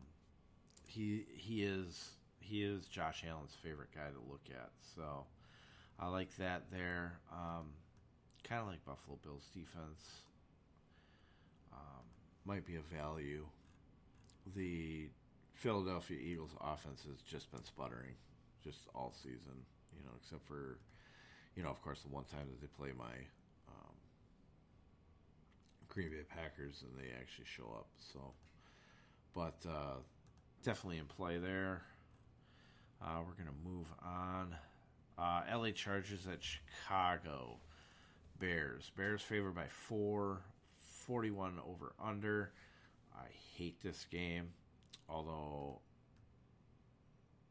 [0.87, 4.71] he he is he is Josh Allen's favorite guy to look at.
[4.95, 5.27] So,
[5.99, 7.19] I like that there.
[7.33, 7.67] Um,
[8.49, 10.23] kind of like Buffalo Bills defense
[12.49, 13.45] might be a value.
[14.57, 15.11] The
[15.53, 18.15] Philadelphia Eagles offense has just been sputtering
[18.65, 20.79] just all season, you know, except for,
[21.55, 23.13] you know, of course, the one time that they play my
[23.69, 23.95] um,
[25.89, 27.89] Green Bay Packers and they actually show up.
[28.13, 28.21] So,
[29.35, 29.99] but uh,
[30.65, 31.83] definitely in play there.
[33.03, 34.57] Uh, we're to move on.
[35.19, 37.57] Uh, LA Chargers at Chicago
[38.39, 38.93] Bears.
[38.97, 40.43] Bears favored by four.
[41.09, 42.53] 41 over under.
[43.17, 44.51] I hate this game,
[45.09, 45.81] although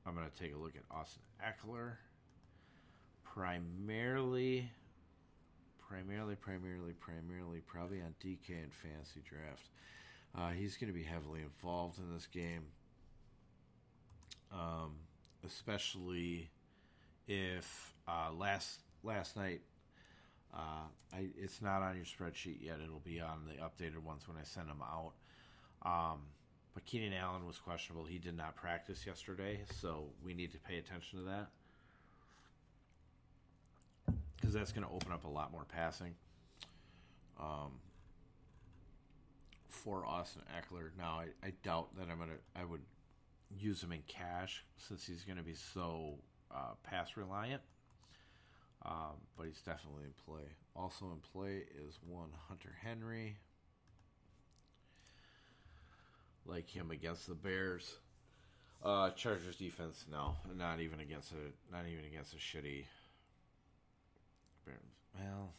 [0.05, 1.93] I'm going to take a look at Austin Ekeler.
[3.23, 4.71] Primarily,
[5.79, 9.69] primarily, primarily, primarily, probably on DK and fantasy draft.
[10.37, 12.63] Uh, he's going to be heavily involved in this game,
[14.53, 14.97] um,
[15.43, 16.51] especially
[17.27, 19.61] if uh, last last night
[20.53, 22.77] uh, I, it's not on your spreadsheet yet.
[22.83, 25.13] It'll be on the updated ones when I send them out.
[25.83, 26.19] Um,
[26.73, 28.05] but Keenan Allen was questionable.
[28.05, 31.47] He did not practice yesterday, so we need to pay attention to that
[34.35, 36.13] because that's going to open up a lot more passing
[37.39, 37.71] um,
[39.67, 40.89] for us and Ekeler.
[40.97, 42.59] Now, I, I doubt that I'm to.
[42.59, 42.81] I would
[43.57, 46.15] use him in cash since he's going to be so
[46.53, 47.61] uh, pass reliant.
[48.85, 50.43] Um, but he's definitely in play.
[50.75, 53.37] Also in play is one Hunter Henry.
[56.45, 57.95] Like him against the Bears.
[58.83, 62.85] Uh, Chargers defense, no, not even against a, not even against a shitty.
[64.65, 64.77] Bears.
[65.15, 65.51] Well,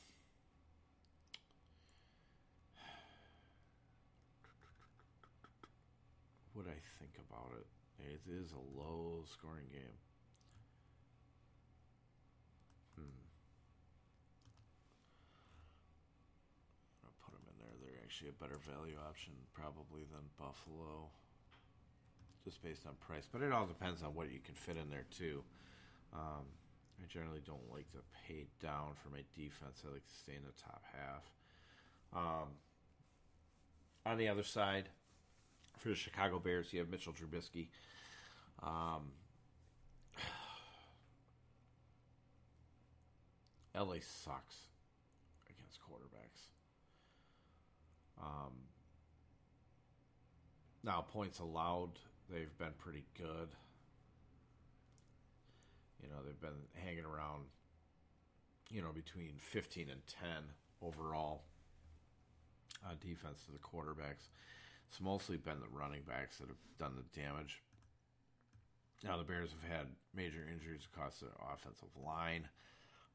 [6.55, 7.67] what I think about it,
[8.03, 9.99] it is a low scoring game.
[12.97, 13.19] Hmm.
[17.05, 17.79] I'll put them in there.
[17.79, 21.11] They're actually a better value option probably than Buffalo,
[22.43, 23.29] just based on price.
[23.31, 25.45] But it all depends on what you can fit in there too.
[26.15, 26.47] Um,
[26.99, 29.83] I generally don't like to pay down for my defense.
[29.87, 31.31] I like to stay in the top half.
[32.17, 32.49] Um,
[34.07, 34.89] on the other side,
[35.77, 37.69] for the Chicago Bears, you have Mitchell Trubisky.
[38.63, 39.13] Um,
[43.75, 44.71] LA sucks
[45.51, 46.55] against quarterbacks.
[48.21, 48.53] Um,
[50.85, 51.99] now, points allowed,
[52.31, 53.49] they've been pretty good.
[56.03, 57.45] You know, they've been hanging around,
[58.71, 60.29] you know, between 15 and 10
[60.81, 61.43] overall
[62.89, 64.29] on defense to the quarterbacks.
[64.89, 67.61] It's mostly been the running backs that have done the damage.
[69.05, 72.49] Now, the Bears have had major injuries across their offensive line.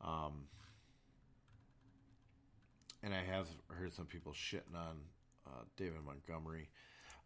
[0.02, 0.48] Um,
[3.04, 4.98] and I have heard some people shitting on
[5.46, 6.70] uh, David Montgomery.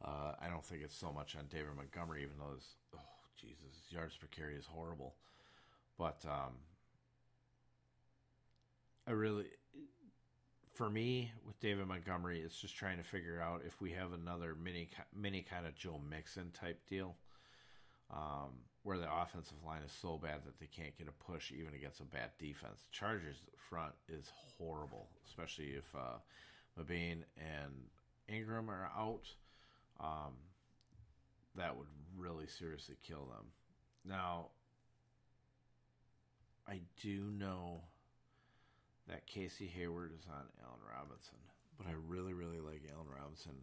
[0.03, 2.99] Uh, I don't think it's so much on David Montgomery, even though his, oh,
[3.39, 5.13] Jesus, his yards per carry is horrible.
[5.97, 6.53] But um,
[9.07, 9.45] I really,
[10.73, 14.55] for me, with David Montgomery, it's just trying to figure out if we have another
[14.61, 17.15] mini, mini kind of Joe Mixon type deal
[18.11, 18.51] um,
[18.87, 21.99] where the offensive line is so bad that they can't get a push even against
[21.99, 22.87] a bad defense.
[22.89, 23.35] Chargers
[23.69, 26.19] front is horrible, especially if uh,
[26.79, 27.73] and
[28.29, 29.27] Ingram are out.
[29.99, 30.35] Um,
[31.57, 33.47] that would really seriously kill them.
[34.05, 34.51] Now,
[36.65, 37.81] I do know
[39.09, 41.39] that Casey Hayward is on Allen Robinson,
[41.77, 43.55] but I really, really like Allen Robinson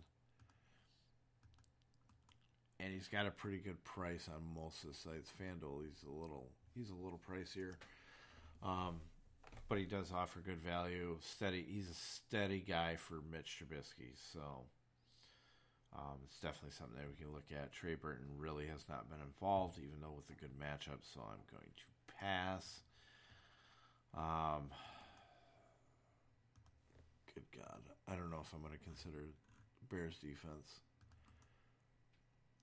[2.85, 5.33] and he's got a pretty good price on most of the sites.
[5.41, 7.75] FanDuel, he's a little he's a little pricier,
[8.63, 9.01] um,
[9.69, 11.17] but he does offer good value.
[11.21, 14.41] Steady, he's a steady guy for Mitch Trubisky, so
[15.97, 17.73] um, it's definitely something that we can look at.
[17.73, 21.41] Trey Burton really has not been involved, even though with a good matchup, so I'm
[21.51, 22.81] going to pass.
[24.15, 24.69] Um,
[27.33, 29.25] good God, I don't know if I'm going to consider
[29.89, 30.81] Bears defense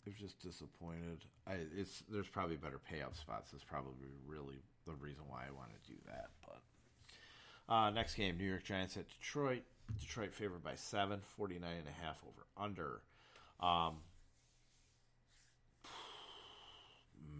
[0.03, 1.25] they're just disappointed.
[1.47, 3.51] I it's there's probably better payout spots.
[3.51, 6.29] That's probably really the reason why I want to do that.
[6.45, 9.63] But uh, next game, New York Giants at Detroit.
[9.99, 13.01] Detroit favored by seven, 49 and a half over under.
[13.59, 13.97] Um,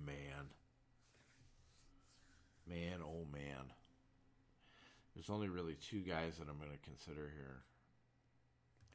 [0.05, 0.49] man,
[2.67, 3.71] man, oh man.
[5.15, 7.63] There's only really two guys that I'm going to consider here.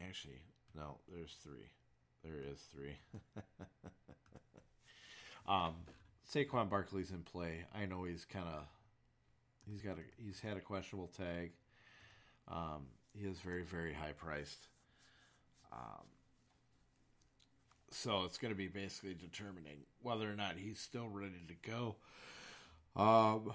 [0.07, 0.40] Actually,
[0.74, 1.70] no, there's three.
[2.26, 2.96] There is three.
[5.48, 5.74] um,
[6.32, 7.64] Saquon Barkley's in play.
[7.74, 8.64] I know he's kind of
[9.70, 11.52] he's got a he's had a questionable tag.
[12.48, 12.86] Um,
[13.16, 14.66] he is very very high priced.
[15.72, 16.06] Um,
[17.90, 21.96] so it's going to be basically determining whether or not he's still ready to go.
[23.00, 23.52] Um,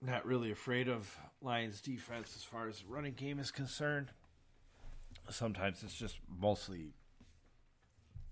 [0.00, 4.10] not really afraid of Lions defense as far as the running game is concerned.
[5.30, 6.92] Sometimes it's just mostly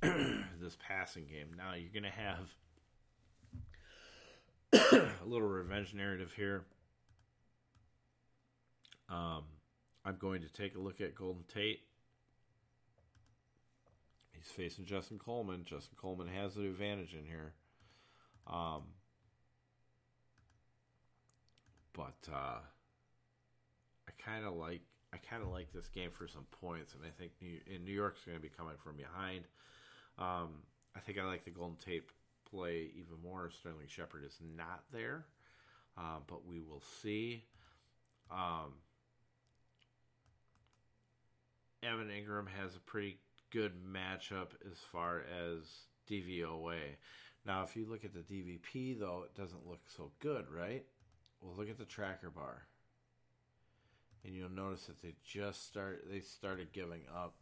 [0.61, 1.49] this passing game.
[1.57, 2.55] Now you're going to have
[5.23, 6.65] a little revenge narrative here.
[9.09, 9.45] Um,
[10.05, 11.83] I'm going to take a look at Golden Tate.
[14.33, 15.65] He's facing Justin Coleman.
[15.65, 17.53] Justin Coleman has the advantage in here.
[18.47, 18.83] Um,
[21.93, 22.59] but uh,
[24.09, 24.81] I kind of like
[25.13, 27.93] I kind of like this game for some points, and I think New, and New
[27.93, 29.45] York's going to be coming from behind.
[30.19, 30.63] Um,
[30.97, 32.05] I think I like the Golden Tate
[32.51, 33.51] play even more.
[33.51, 35.25] Sterling Shepard is not there.
[35.97, 37.45] um, but we will see.
[38.31, 38.75] Um,
[41.83, 43.19] Evan Engram has a pretty
[43.51, 45.65] good matchup as far as
[46.11, 46.79] DVOA.
[47.45, 50.85] Now, if you look at the DVP, though, it doesn't look so good, right?
[51.41, 52.63] Well, look at the tracker bar,
[54.25, 57.35] and you'll notice that they just start they started giving up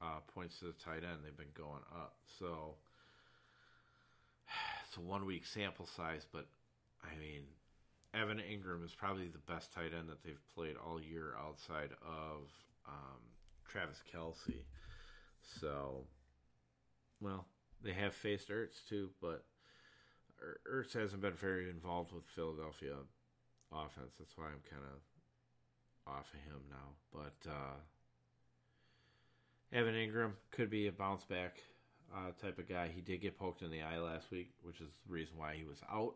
[0.00, 1.20] uh, points to the tight end.
[1.24, 2.74] They've been going up, so
[4.86, 6.26] it's a one week sample size.
[6.30, 6.46] But
[7.02, 7.42] I mean,
[8.14, 12.48] Evan Engram is probably the best tight end that they've played all year outside of
[12.88, 13.20] um,
[13.68, 14.64] Travis Kelce.
[15.60, 16.04] So,
[17.20, 17.46] well,
[17.82, 19.44] they have faced Ertz too, but
[20.70, 22.94] Ertz hasn't been very involved with Philadelphia
[23.72, 24.14] offense.
[24.18, 26.94] That's why I'm kind of off of him now.
[27.12, 27.76] But uh,
[29.72, 31.58] Evan Engram could be a bounce back
[32.14, 32.88] uh, type of guy.
[32.94, 35.64] He did get poked in the eye last week, which is the reason why he
[35.64, 36.14] was out.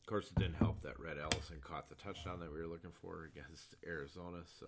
[0.00, 2.92] Of course, it didn't help that Rhett Ellison caught the touchdown that we were looking
[3.02, 4.38] for against Arizona.
[4.58, 4.66] So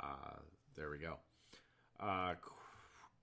[0.00, 0.38] uh,
[0.76, 1.16] there we go.
[1.98, 2.34] Uh,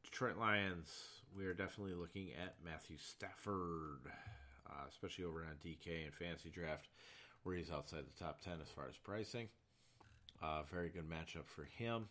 [0.04, 0.91] Detroit Lions,
[1.38, 4.02] we are definitely looking at Matthew Stafford,
[4.70, 6.89] uh, especially over on DK and Fantasy Draft,
[7.43, 9.47] where he's outside the top 10 as far as pricing.
[10.41, 12.07] Uh, very good matchup for him.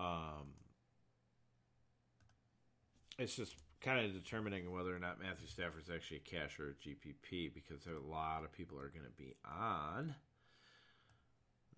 [0.00, 0.54] Um,
[3.18, 6.70] it's just kind of determining whether or not Matthew Stafford is actually a cash or
[6.70, 10.14] a GPP because a lot of people are going to be on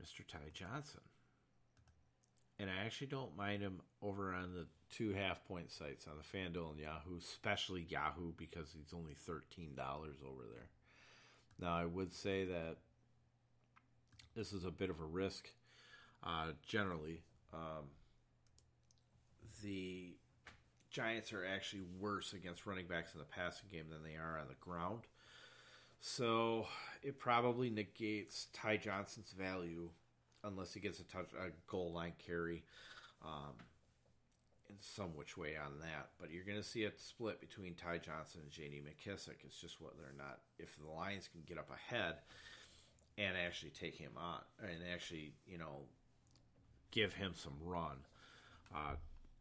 [0.03, 0.27] Mr.
[0.27, 1.01] Ty Johnson.
[2.59, 6.39] And I actually don't mind him over on the two half point sites on the
[6.39, 10.69] FanDuel and Yahoo, especially Yahoo because he's only $13 over there.
[11.59, 12.77] Now, I would say that
[14.35, 15.49] this is a bit of a risk
[16.25, 17.23] uh, generally.
[17.53, 17.87] Um,
[19.63, 20.15] the
[20.91, 24.49] Giants are actually worse against running backs in the passing game than they are on
[24.49, 25.03] the ground.
[26.01, 26.67] So
[27.03, 29.91] it probably negates Ty Johnson's value
[30.43, 32.65] unless he gets a touch a goal line carry
[33.23, 33.55] um,
[34.69, 36.09] in some which way on that.
[36.19, 38.83] But you're going to see a split between Ty Johnson and J.D.
[38.83, 39.45] McKissic.
[39.45, 42.15] It's just whether or not if the Lions can get up ahead
[43.19, 45.83] and actually take him on and actually you know
[46.91, 47.97] give him some run
[48.75, 48.95] uh,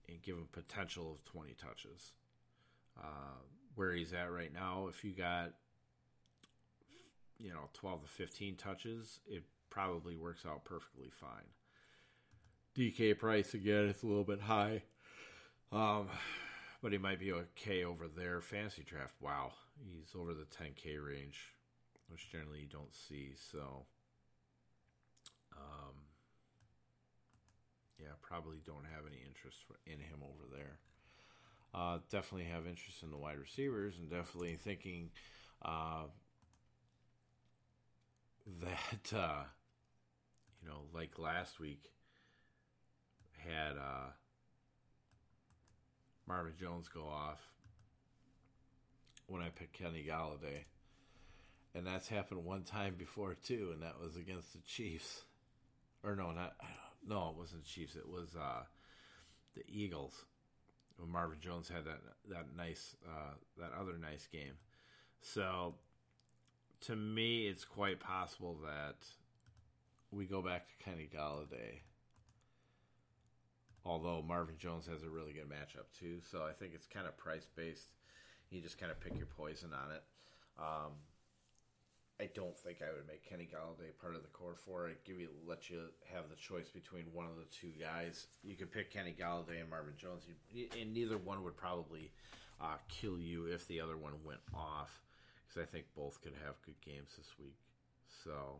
[0.07, 2.13] and give him potential of 20 touches.
[3.01, 3.37] Uh,
[3.75, 5.51] where he's at right now, if you got
[7.39, 11.47] you know 12 to 15 touches, it probably works out perfectly fine.
[12.75, 14.83] DK price again, it's a little bit high.
[15.71, 16.09] Um,
[16.81, 18.41] but he might be okay over there.
[18.41, 21.53] Fantasy draft, wow, he's over the 10k range,
[22.09, 23.33] which generally you don't see.
[23.51, 23.85] So,
[25.55, 25.95] um,
[27.99, 30.79] yeah, probably don't have any interest in him over there.
[31.73, 35.11] Uh, definitely have interest in the wide receivers, and definitely thinking
[35.63, 36.05] uh,
[38.61, 39.43] that uh,
[40.61, 41.91] you know, like last week,
[43.37, 44.11] had uh,
[46.27, 47.39] Marvin Jones go off
[49.27, 50.63] when I picked Kenny Golladay.
[51.75, 55.23] And that's happened one time before too, and that was against the Chiefs.
[56.03, 56.55] Or no, not
[57.07, 57.95] no, it wasn't Chiefs.
[57.95, 58.63] It was uh,
[59.55, 60.25] the Eagles
[60.97, 61.99] when Marvin Jones had that
[62.29, 64.53] that nice uh, that other nice game.
[65.21, 65.75] So
[66.81, 68.97] to me, it's quite possible that
[70.11, 71.81] we go back to Kenny Golladay.
[73.85, 77.17] Although Marvin Jones has a really good matchup too, so I think it's kind of
[77.17, 77.87] price based.
[78.49, 80.03] You just kind of pick your poison on it.
[80.59, 80.91] Um,
[82.19, 84.87] I don't think I would make Kenny Golladay part of the core four.
[84.87, 85.79] I give you let you
[86.13, 88.27] have the choice between one of the two guys.
[88.43, 90.23] You could pick Kenny Golladay and Marvin Jones,
[90.77, 92.11] and neither one would probably
[92.59, 95.01] uh, kill you if the other one went off.
[95.47, 97.55] Because I think both could have good games this week.
[98.23, 98.59] So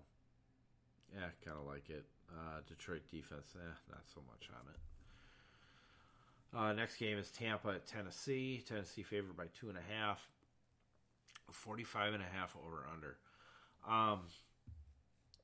[1.13, 2.05] yeah, kind of like it.
[2.31, 4.79] Uh, Detroit defense, eh, not so much on it.
[6.57, 8.63] Uh, next game is Tampa at Tennessee.
[8.67, 10.19] Tennessee favored by two and a half.
[11.51, 13.17] 45 and a half over under.
[13.89, 14.19] Um,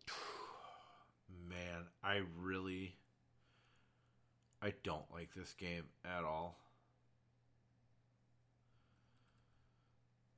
[1.49, 2.95] man, I really
[4.61, 6.59] I don't like this game at all.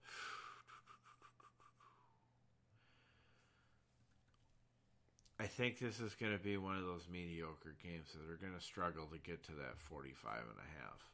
[5.39, 8.53] I think this is going to be one of those mediocre games that are going
[8.57, 11.11] to struggle to get to that 45 and a half.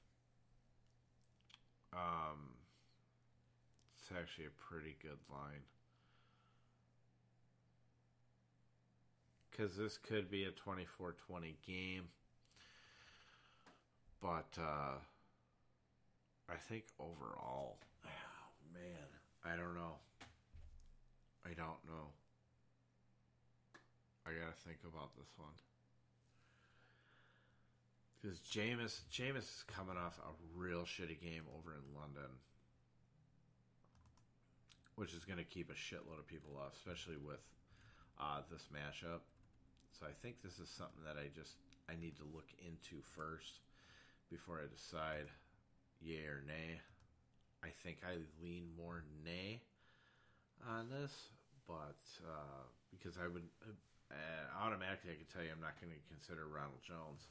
[1.94, 2.56] Um,
[4.00, 5.64] it's actually a pretty good line.
[9.54, 12.06] Because this could be a 24 20 game.
[14.20, 14.98] But uh,
[16.50, 18.10] I think overall, oh
[18.74, 19.08] man,
[19.46, 19.96] I don't know.
[21.46, 22.10] I don't know.
[24.26, 25.52] I gotta think about this one
[28.24, 32.32] because Jameis Jameis is coming off a real shitty game over in London,
[34.96, 37.42] which is going to keep a shitload of people off, especially with
[38.20, 39.20] uh, this matchup.
[40.00, 41.56] So I think this is something that I just
[41.90, 43.62] I need to look into first
[44.30, 45.30] before I decide
[46.02, 46.82] yay or nay.
[47.64, 49.62] I think I lean more nay
[50.68, 51.14] on this,
[51.68, 53.48] but uh, because I would
[54.12, 57.24] uh, automatically I could tell you I'm not going to consider Ronald Jones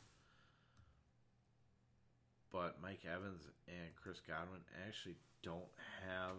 [2.53, 5.73] but Mike Evans and Chris Godwin actually don't
[6.05, 6.37] have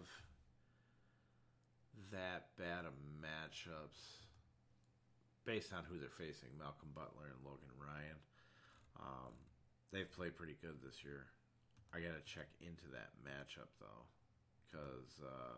[2.13, 4.21] that bad of matchups
[5.45, 8.19] based on who they're facing Malcolm Butler and Logan Ryan.
[8.99, 9.33] Um,
[9.91, 11.27] they've played pretty good this year.
[11.93, 14.07] I got to check into that matchup though,
[14.65, 15.55] because uh,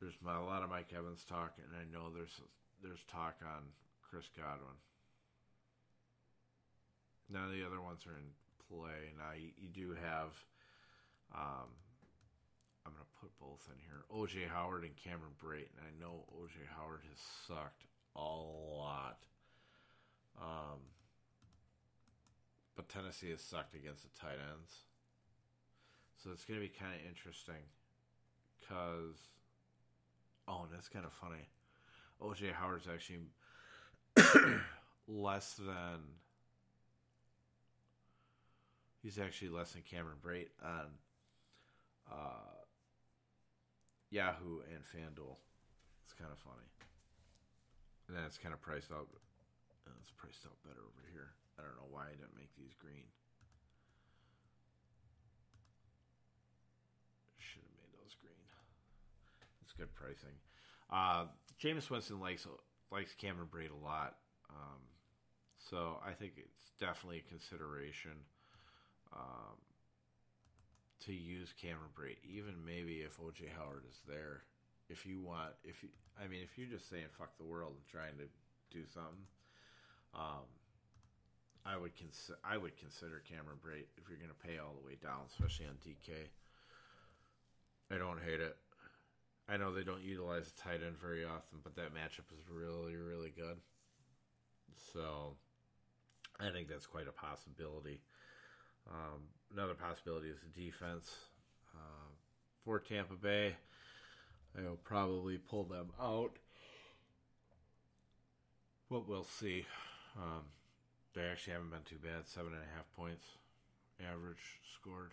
[0.00, 2.40] there's a lot of Mike Evans talk, and I know there's
[2.82, 3.64] there's talk on
[4.02, 4.76] Chris Godwin.
[7.32, 8.28] None of the other ones are in
[8.68, 9.16] play.
[9.16, 10.28] Now you, you do have,
[11.34, 11.72] um,
[12.86, 14.04] I'm to put both in here.
[14.12, 17.84] OJ Howard and Cameron Brate, and I know OJ Howard has sucked
[18.16, 19.24] a lot.
[20.40, 20.80] Um,
[22.76, 24.72] but Tennessee has sucked against the tight ends.
[26.22, 27.62] So it's going to be kind of interesting
[28.60, 29.16] because,
[30.48, 31.48] oh, and that's kind of funny.
[32.22, 33.20] OJ Howard's actually
[35.08, 36.00] less than
[39.02, 40.86] he's actually less than Cameron Brate on
[42.10, 42.63] uh,
[44.14, 45.34] Yahoo and FanDuel.
[46.06, 46.70] It's kind of funny.
[48.06, 49.10] And then it's kind of priced out.
[49.98, 51.34] It's priced out better over here.
[51.58, 53.10] I don't know why I didn't make these green.
[57.42, 58.38] Should have made those green.
[59.66, 60.38] It's good pricing.
[60.94, 61.26] Uh,
[61.58, 62.46] Jameis Winston likes
[62.92, 64.14] likes Cameron Brate a lot,
[64.50, 64.78] um,
[65.58, 68.14] so I think it's definitely a consideration
[69.12, 69.58] um,
[71.00, 74.42] to use Cameron Brate, even maybe if OJ Howard is there.
[74.88, 75.88] If you want, if you,
[76.22, 78.28] I mean, if you're just saying fuck the world and trying to
[78.70, 79.24] do something,
[80.14, 80.44] um,
[81.64, 84.86] I would consider I would consider Cameron Brate if you're going to pay all the
[84.86, 86.28] way down, especially on DK.
[87.90, 88.56] I don't hate it.
[89.48, 92.96] I know they don't utilize the tight end very often, but that matchup is really,
[92.96, 93.58] really good.
[94.92, 95.36] So
[96.40, 98.00] I think that's quite a possibility.
[98.90, 101.14] Um, another possibility is the defense
[101.74, 102.10] uh,
[102.64, 103.54] for Tampa Bay.
[104.58, 106.32] I'll probably pull them out,
[108.90, 109.66] but we'll see.
[110.16, 110.42] Um,
[111.14, 112.26] they actually haven't been too bad.
[112.26, 113.24] Seven and a half points
[114.00, 115.10] average scored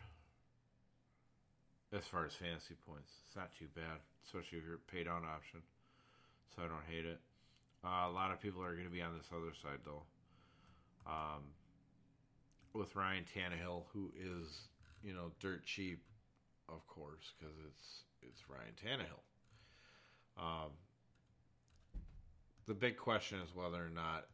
[1.94, 3.12] as far as fantasy points.
[3.28, 5.62] It's not too bad, especially if you're paid on option.
[6.56, 7.20] So I don't hate it.
[7.84, 10.04] Uh, a lot of people are going to be on this other side though.
[11.06, 11.42] Um,
[12.74, 14.68] with Ryan Tannehill, who is
[15.04, 16.04] you know dirt cheap,
[16.70, 20.42] of course, because it's it's Ryan Tannehill.
[20.42, 20.72] Um,
[22.68, 24.26] the big question is whether or not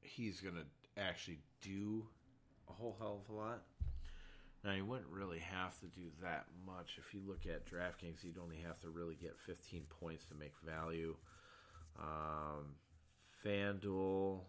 [0.00, 2.06] he's going to actually do
[2.68, 3.62] a whole hell of a lot.
[4.64, 6.98] Now, you wouldn't really have to do that much.
[6.98, 10.54] If you look at DraftKings, you'd only have to really get 15 points to make
[10.64, 11.14] value.
[12.00, 12.74] Um,
[13.44, 14.40] FanDuel,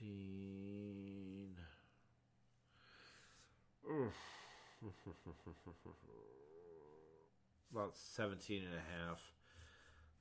[0.00, 1.56] 14.
[7.72, 9.20] About 17 and a half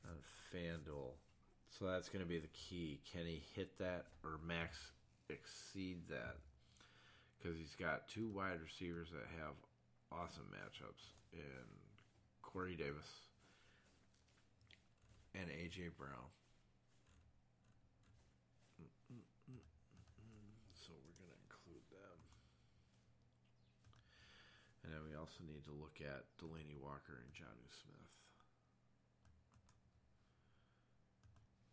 [0.06, 0.16] on
[0.54, 1.14] FanDuel.
[1.70, 3.00] So that's going to be the key.
[3.12, 4.92] Can he hit that or max
[5.30, 6.38] exceed that
[7.38, 9.56] because he's got two wide receivers that have
[10.12, 11.66] awesome matchups in
[12.42, 13.06] Corey Davis
[15.36, 16.28] and AJ Brown.
[20.74, 22.18] So we're going to include them.
[24.90, 28.18] And then we also need to look at Delanie Walker and Jonnu Smith.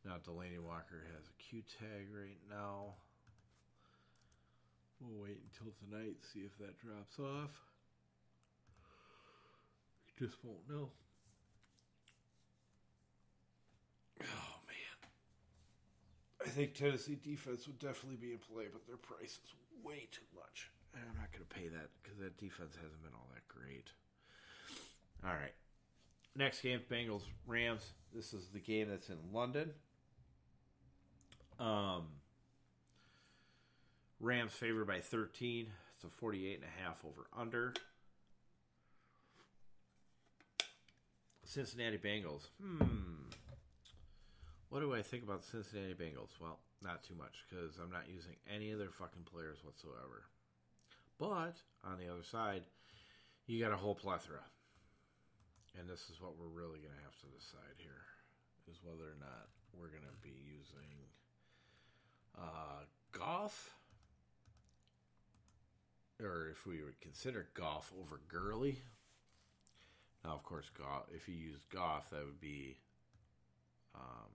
[0.04, 2.92] Now, Delanie Walker has a Q tag right now.
[5.00, 7.56] We'll wait until tonight, see if that drops off.
[10.04, 10.90] We just won't know.
[14.20, 15.08] Oh man.
[16.44, 20.28] I think Tennessee defense would definitely be in play, but their price is way too
[20.34, 20.70] much.
[20.96, 23.88] I'm not going to pay that because that defense hasn't been all that great.
[25.24, 25.54] All right.
[26.34, 27.92] Next game, Bengals Rams.
[28.14, 29.70] This is the game that's in London.
[31.58, 32.06] Um,
[34.20, 35.66] Rams favored by 13.
[35.94, 37.72] It's a 48 and a half over under.
[41.44, 42.48] Cincinnati Bengals.
[42.60, 43.30] Hmm.
[44.68, 46.38] What do I think about Cincinnati Bengals?
[46.40, 50.24] Well, not too much because I'm not using any of their fucking players whatsoever.
[51.18, 51.54] But
[51.84, 52.62] on the other side,
[53.46, 54.44] you got a whole plethora.
[55.78, 58.04] And this is what we're really going to have to decide here
[58.70, 60.88] is whether or not we're going to be using
[62.36, 63.74] uh, Goff
[66.20, 68.80] or if we would consider Goff over Gurley.
[70.24, 72.78] Now, of course, Goff, if you use Goff, that would be
[73.94, 74.32] um,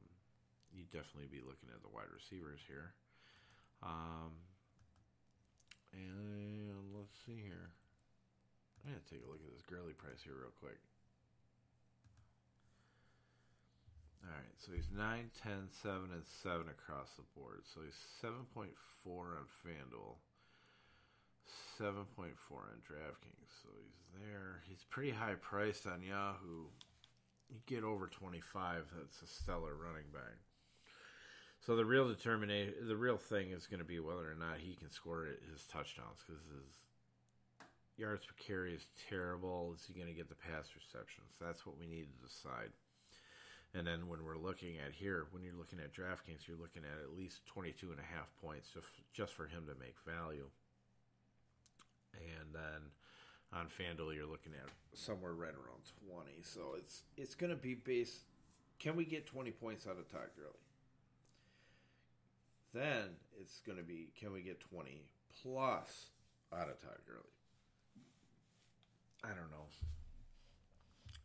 [0.71, 2.93] you'd definitely be looking at the wide receivers here.
[3.83, 4.31] Um,
[5.93, 7.71] and let's see here.
[8.81, 10.79] I'm going to take a look at this Gurley price here real quick.
[14.23, 17.65] All right, so he's 9, 10, 7, and 7 across the board.
[17.65, 18.69] So he's 7.4
[19.05, 20.17] on FanDuel,
[21.79, 23.51] 7.4 on DraftKings.
[23.61, 24.61] So he's there.
[24.69, 26.69] He's pretty high priced on Yahoo.
[27.49, 30.37] You get over 25, that's a stellar running back.
[31.61, 34.73] So the real determination, the real thing is going to be whether or not he
[34.73, 36.81] can score his touchdowns because his
[37.97, 39.71] yards per carry is terrible.
[39.77, 41.37] Is he going to get the pass receptions?
[41.39, 42.73] That's what we need to decide.
[43.75, 46.97] And then when we're looking at here, when you're looking at DraftKings, you're looking at
[46.97, 48.67] at least 22 and a half points
[49.13, 50.49] just, for him to make value.
[52.17, 52.89] And then
[53.53, 56.41] on FanDuel, you're looking at somewhere right around 20.
[56.41, 58.25] So it's it's going to be based.
[58.79, 60.57] Can we get 20 points out of Todd Gurley?
[62.73, 65.03] Then it's going to be can we get 20
[65.41, 66.07] plus
[66.53, 67.35] out of Todd Gurley?
[69.23, 69.67] I don't know.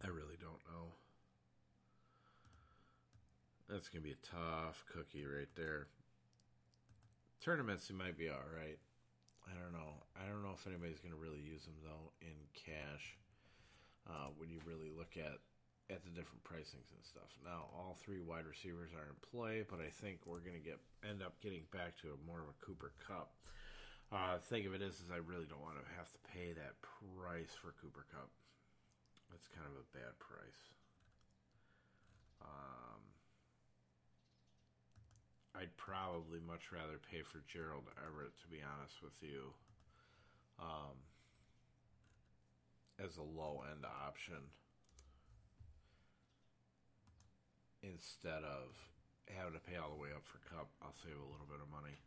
[0.04, 0.92] I really don't know.
[3.68, 5.88] That's gonna be a tough cookie right there.
[7.42, 8.78] Tournaments, he might be all right.
[9.46, 10.06] I don't know.
[10.14, 13.16] I don't know if anybody's gonna really use them though in cash.
[14.08, 15.38] Uh, when you really look at
[15.86, 17.30] at the different pricings and stuff.
[17.44, 21.22] Now, all three wide receivers are in play, but I think we're gonna get end
[21.22, 23.30] up getting back to a more of a Cooper Kupp.
[24.10, 26.78] Uh, think of it as, is I really don't want to have to pay that
[26.82, 28.30] price for Cooper Kupp.
[29.30, 30.62] That's kind of a bad price.
[32.42, 33.02] Um,
[35.58, 39.54] I'd probably much rather pay for Gerald Everett, to be honest with you,
[40.62, 40.94] um,
[43.02, 44.38] as a low end option
[47.86, 48.74] instead of
[49.34, 50.68] having to pay all the way up for Kupp.
[50.82, 51.98] I'll save a little bit of money.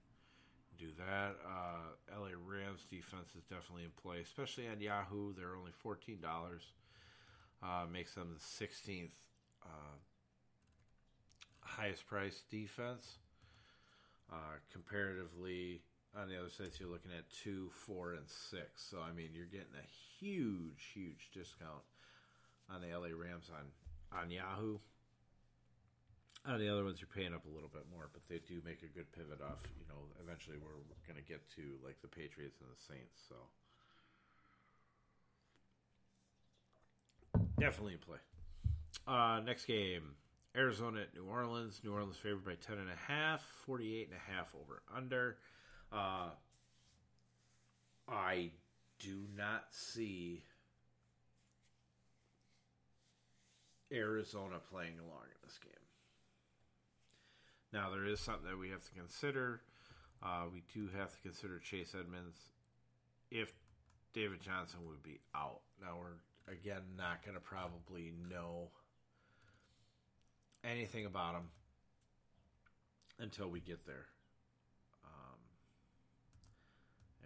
[0.78, 1.36] Do that.
[1.44, 5.34] Uh, LA Rams defense is definitely in play, especially on Yahoo.
[5.34, 6.72] They're only fourteen dollars.
[7.62, 9.12] Uh, makes them the sixteenth
[9.66, 10.00] uh,
[11.60, 13.20] highest priced defense.
[14.32, 15.82] Uh, comparatively,
[16.16, 18.88] on the other side, you're looking at two, four, and six.
[18.90, 21.84] So I mean, you're getting a huge, huge discount
[22.74, 23.68] on the LA Rams on
[24.18, 24.78] on Yahoo.
[26.58, 28.88] The other ones, you're paying up a little bit more, but they do make a
[28.88, 29.62] good pivot off.
[29.78, 33.22] You know, eventually we're going to get to like the Patriots and the Saints.
[33.30, 33.36] So
[37.60, 38.18] definitely in play.
[39.08, 40.16] Uh, next game,
[40.56, 41.82] Arizona at New Orleans.
[41.84, 45.38] New Orleans favored by 10 and a half, 48 and a half over under.
[45.92, 46.30] Uh,
[48.08, 48.52] I
[49.00, 50.44] do not see
[53.92, 55.79] Arizona playing along in this game.
[57.72, 59.62] Now, there is something that we have to consider.
[60.24, 62.38] Uh, we do have to consider Chase Edmonds
[63.30, 63.54] if
[64.14, 65.62] David Johnson would be out.
[65.82, 68.70] Now, we're, again, not going to probably know
[70.64, 71.50] anything about him
[73.20, 74.08] until we get there.
[75.06, 75.40] Um,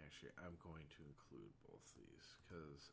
[0.04, 2.90] actually, I'm going to include both these because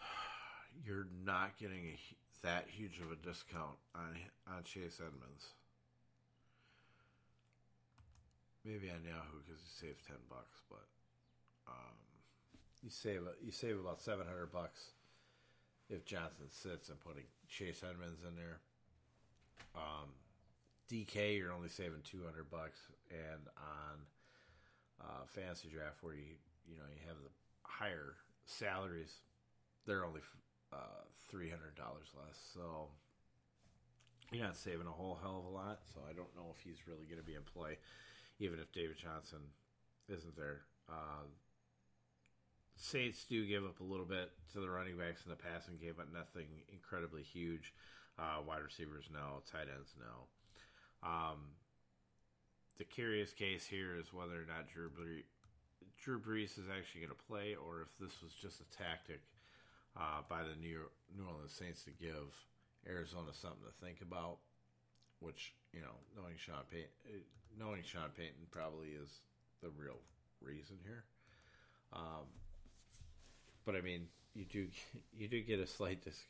[0.84, 1.98] you're not getting a,
[2.46, 4.14] that huge of a discount on
[4.46, 5.50] on Chase Edmonds.
[8.64, 10.86] Maybe on Yahoo because you save ten bucks, but
[11.66, 11.96] um,
[12.82, 14.90] you save you save about seven hundred bucks
[15.90, 18.58] if Johnson sits and putting Chase Edmonds in there.
[19.74, 20.14] Um,
[20.90, 22.78] DK, you're only saving two hundred bucks,
[23.10, 23.98] and on
[25.02, 27.30] uh, fantasy draft where you you know you have the
[27.62, 28.14] higher
[28.46, 29.14] salaries,
[29.84, 30.20] they're only
[31.30, 32.38] three hundred dollars less.
[32.54, 32.88] So
[34.32, 35.80] you're not saving a whole hell of a lot.
[35.92, 37.78] So I don't know if he's really going to be in play,
[38.38, 39.40] even if David Johnson
[40.08, 40.62] isn't there.
[40.88, 41.26] Uh,
[42.76, 45.94] Saints do give up a little bit to the running backs in the passing game,
[45.96, 47.72] but nothing incredibly huge.
[48.18, 49.42] Uh, wide receivers, no.
[49.50, 51.08] Tight ends, no.
[51.08, 51.56] Um,
[52.78, 55.24] the curious case here is whether or not Drew Brees,
[56.02, 59.20] Drew Brees is actually going to play, or if this was just a tactic
[59.98, 62.34] uh, by the New, York, New Orleans Saints to give
[62.88, 64.38] Arizona something to think about.
[65.20, 67.18] Which you know, knowing Sean Payton, uh,
[67.58, 69.20] knowing Sean Payton probably is
[69.62, 69.98] the real
[70.42, 71.04] reason here.
[71.92, 72.28] Um,
[73.64, 74.68] but I mean, you do
[75.18, 76.20] you do get a slight disc,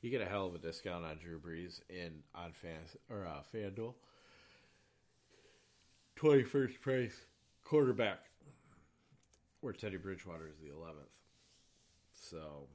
[0.00, 3.40] you get a hell of a discount on Drew Brees in on fans or uh,
[3.54, 3.94] FanDuel.
[6.14, 7.16] Twenty first price
[7.64, 8.20] quarterback,
[9.60, 11.08] where Teddy Bridgewater is the eleventh.
[12.14, 12.68] So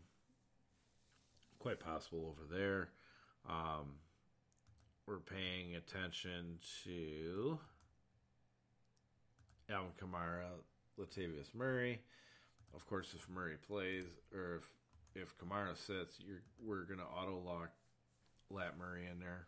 [1.61, 2.89] quite possible over there.
[3.47, 3.93] Um,
[5.05, 7.59] we're paying attention to
[9.69, 10.49] Alvin Kamara,
[10.99, 12.01] Latavius Murray.
[12.73, 14.69] Of course, if Murray plays or if
[15.13, 17.69] if Kamara sits, you're we're gonna auto lock
[18.49, 19.47] Lat Murray in there.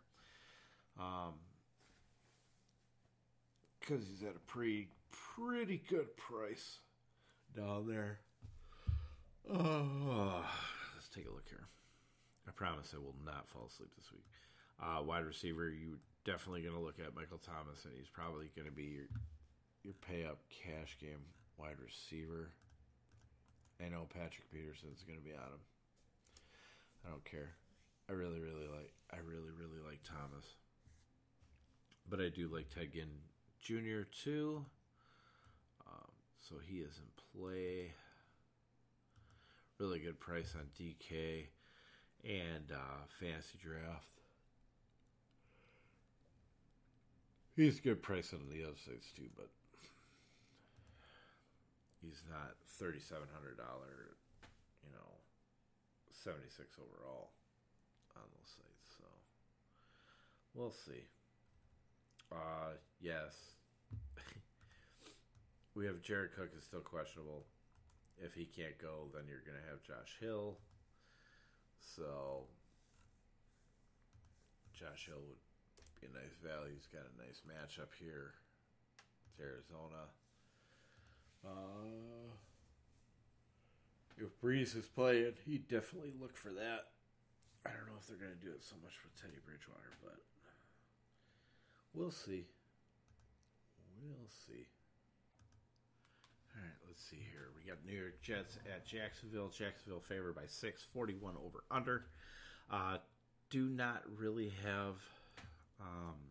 [1.00, 1.34] Um,
[3.80, 6.78] because he's at a pretty pretty good price
[7.56, 8.20] down there.
[9.50, 10.42] Uh,
[10.94, 11.68] let's take a look here.
[12.48, 14.24] I promise I will not fall asleep this week.
[14.82, 18.68] Uh, wide receiver, you definitely going to look at Michael Thomas, and he's probably going
[18.68, 19.08] to be your
[19.82, 21.20] your pay up cash game
[21.58, 22.50] wide receiver.
[23.84, 25.64] I know Patrick Peterson's going to be on him.
[27.04, 27.52] I don't care.
[28.08, 28.92] I really, really like.
[29.12, 30.44] I really, really like Thomas,
[32.08, 33.12] but I do like Ted Ginn
[33.60, 34.04] Jr.
[34.10, 34.64] too.
[35.86, 37.92] Um, so he is in play.
[39.78, 41.46] Really good price on DK
[42.24, 44.08] and uh, fantasy draft.
[47.54, 49.48] He's a good price on the other sides too, but
[52.02, 54.16] he's not thirty seven hundred dollar,
[54.82, 55.10] you know,
[56.10, 57.30] seventy six overall
[58.16, 58.98] on those sites.
[58.98, 59.04] So
[60.54, 61.06] we'll see.
[62.32, 63.54] Uh, yes,
[65.76, 67.44] we have Jared Cook is still questionable.
[68.18, 70.56] If he can't go, then you're to have Josh Hill.
[71.84, 72.48] So
[74.72, 76.74] Josh Hill would be a nice value.
[76.74, 78.34] He's got a nice matchup here.
[79.28, 80.08] It's Arizona.
[81.44, 82.32] Uh,
[84.16, 86.88] if Brees is playing, he'd definitely look for that.
[87.66, 90.20] I don't know if they're going to do it so much with Teddy Bridgewater, but
[91.94, 92.44] we'll see.
[94.02, 94.66] We'll see.
[96.54, 97.50] All right, let's see here.
[97.58, 99.48] We got New York Jets at Jacksonville.
[99.50, 102.06] Jacksonville favored by six, 41 over under.
[102.70, 102.98] Uh,
[103.50, 104.94] do not really have
[105.80, 106.22] um,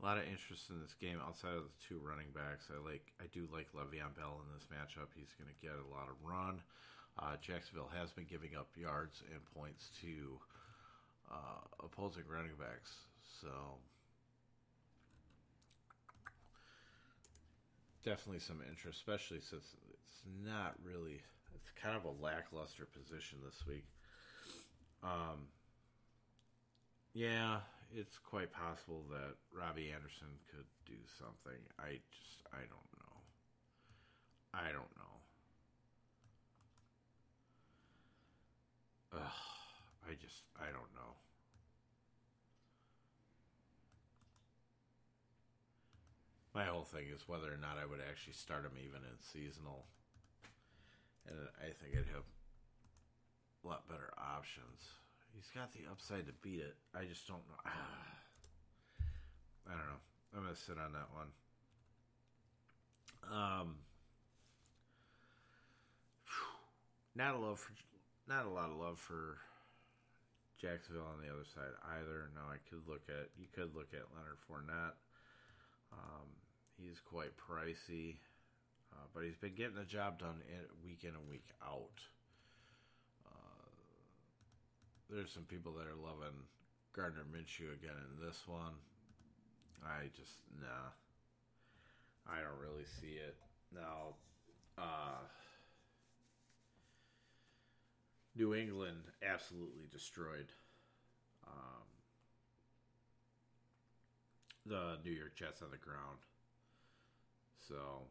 [0.00, 2.66] a lot of interest in this game outside of the two running backs.
[2.74, 5.14] I like, I do like Le'Veon Bell in this matchup.
[5.14, 6.58] He's going to get a lot of run.
[7.14, 10.42] Uh, Jacksonville has been giving up yards and points to
[11.30, 12.90] uh, opposing running backs,
[13.22, 13.78] so
[18.04, 21.22] definitely some interest, especially since it's not really.
[21.54, 23.86] It's kind of a lackluster position this week.
[25.02, 25.48] Um,
[27.14, 27.60] yeah,
[27.94, 31.60] it's quite possible that Robbie Anderson could do something.
[31.78, 33.14] I just, I don't know.
[34.52, 35.14] I don't know.
[39.14, 39.40] Ugh,
[40.10, 41.14] I just, I don't know.
[46.54, 49.86] My whole thing is whether or not I would actually start him even in seasonal.
[51.26, 52.22] And I think I'd have
[53.64, 54.86] a lot better options.
[55.34, 56.76] He's got the upside to beat it.
[56.94, 57.58] I just don't know.
[59.66, 60.02] I don't know.
[60.36, 61.34] I'm going to sit on that one.
[63.26, 63.76] Um,
[67.16, 67.72] not a love for,
[68.28, 69.38] not a lot of love for
[70.60, 72.30] Jacksonville on the other side either.
[72.30, 74.94] No, I could look at you could look at Leonard Fournette.
[75.92, 76.30] Um,
[76.76, 78.16] he's quite pricey,
[78.92, 82.00] uh, but he's been getting the job done in, week in and week out.
[83.26, 83.70] Uh,
[85.10, 86.36] there's some people that are loving
[86.94, 88.74] Gardner Minshew again in this one.
[89.84, 90.92] I just nah.
[92.26, 93.36] I don't really see it
[93.74, 94.14] now.
[94.78, 95.20] Uh,
[98.34, 100.50] New England absolutely destroyed
[101.46, 101.84] um,
[104.66, 106.18] the New York Jets on the ground.
[107.68, 108.04] So,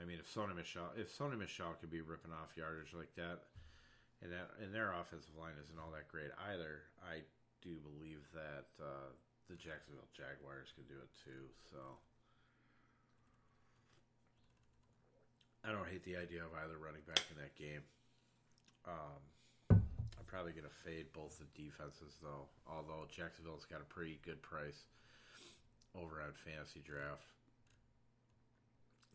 [0.00, 3.50] I mean, if Sony Michel, if Sony Michel could be ripping off yardage like that,
[4.22, 7.26] and that and their offensive line isn't all that great either, I
[7.62, 9.10] do believe that uh,
[9.48, 11.44] the Jacksonville Jaguars could do it too.
[11.66, 11.80] So,
[15.66, 17.84] I don't hate the idea of either running back in that game.
[18.86, 19.20] Um,
[19.70, 22.48] I'm probably going to fade both the defenses, though.
[22.64, 24.88] Although Jacksonville's got a pretty good price
[25.94, 27.28] over on Fantasy Draft.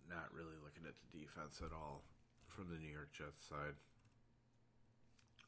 [0.10, 2.04] Not really looking at the defense at all
[2.48, 3.76] from the New York Jets side.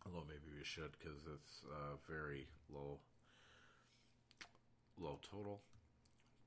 [0.05, 2.99] Although maybe we should because it's a very low,
[4.97, 5.61] low total.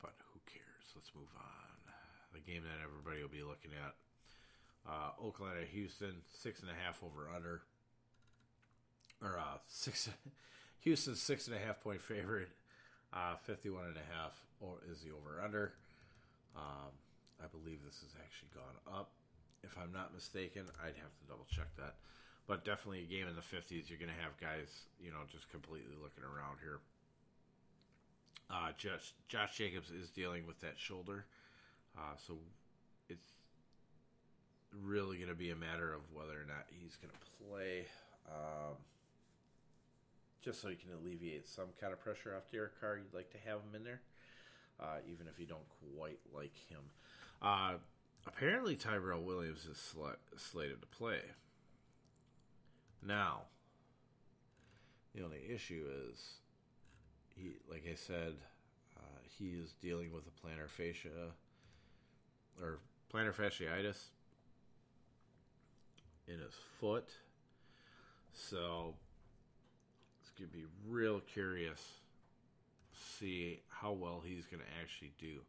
[0.01, 0.97] But who cares?
[0.97, 1.93] Let's move on.
[2.33, 3.95] The game that everybody will be looking at
[4.89, 7.63] uh, Oakland at Houston, six and a half over under.
[9.23, 10.09] Or uh, six,
[10.81, 12.49] Houston six and a half point favorite.
[13.13, 14.41] Uh, 51 and a half
[14.91, 15.73] is the over under.
[16.57, 16.95] Um,
[17.43, 19.11] I believe this has actually gone up.
[19.65, 21.97] If I'm not mistaken, I'd have to double check that.
[22.47, 23.89] But definitely a game in the 50s.
[23.89, 26.81] You're going to have guys, you know, just completely looking around here.
[28.51, 31.27] Uh, Josh, Josh Jacobs is dealing with that shoulder.
[31.97, 32.35] Uh, so
[33.09, 33.27] it's
[34.83, 37.87] really going to be a matter of whether or not he's going to play.
[38.27, 38.77] Um,
[40.43, 43.39] just so you can alleviate some kind of pressure off Derek Carr, you'd like to
[43.45, 44.01] have him in there,
[44.81, 46.81] uh, even if you don't quite like him.
[47.43, 47.75] Uh,
[48.27, 51.21] apparently, Tyrell Williams is sl- slated to play.
[53.03, 53.43] Now,
[55.15, 56.35] the only issue is,
[57.35, 58.35] he, like I said,
[58.97, 61.33] uh, he is dealing with a plantar fascia
[62.61, 62.79] or
[63.13, 63.97] plantar fasciitis
[66.29, 67.09] in his foot.
[68.35, 68.95] So
[70.21, 71.81] it's going to be real curious
[72.93, 75.41] to see how well he's going to actually do.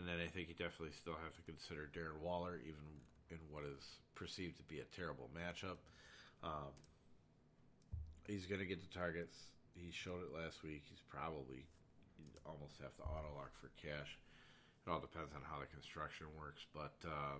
[0.00, 2.80] And then I think you definitely still have to consider Darren Waller, even
[3.28, 5.76] in what is perceived to be a terrible matchup.
[6.40, 6.72] Um,
[8.24, 9.36] he's going to get the targets.
[9.76, 10.88] He showed it last week.
[10.88, 11.68] He's probably
[12.48, 14.16] almost have to auto lock for cash.
[14.80, 17.36] It all depends on how the construction works, but uh,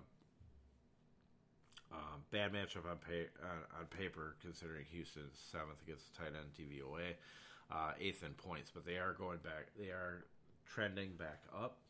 [1.89, 6.53] um, bad matchup on, pay, uh, on paper, considering Houston's seventh against the tight end
[6.53, 7.17] DVOA,
[7.73, 9.73] uh, eighth in points, but they are going back.
[9.81, 10.29] They are
[10.69, 11.81] trending back up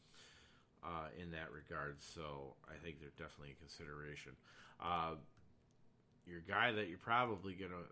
[0.83, 2.01] uh, in that regard.
[2.01, 4.33] So I think they're definitely a consideration.
[4.81, 5.15] Uh,
[6.25, 7.85] your guy that you're probably gonna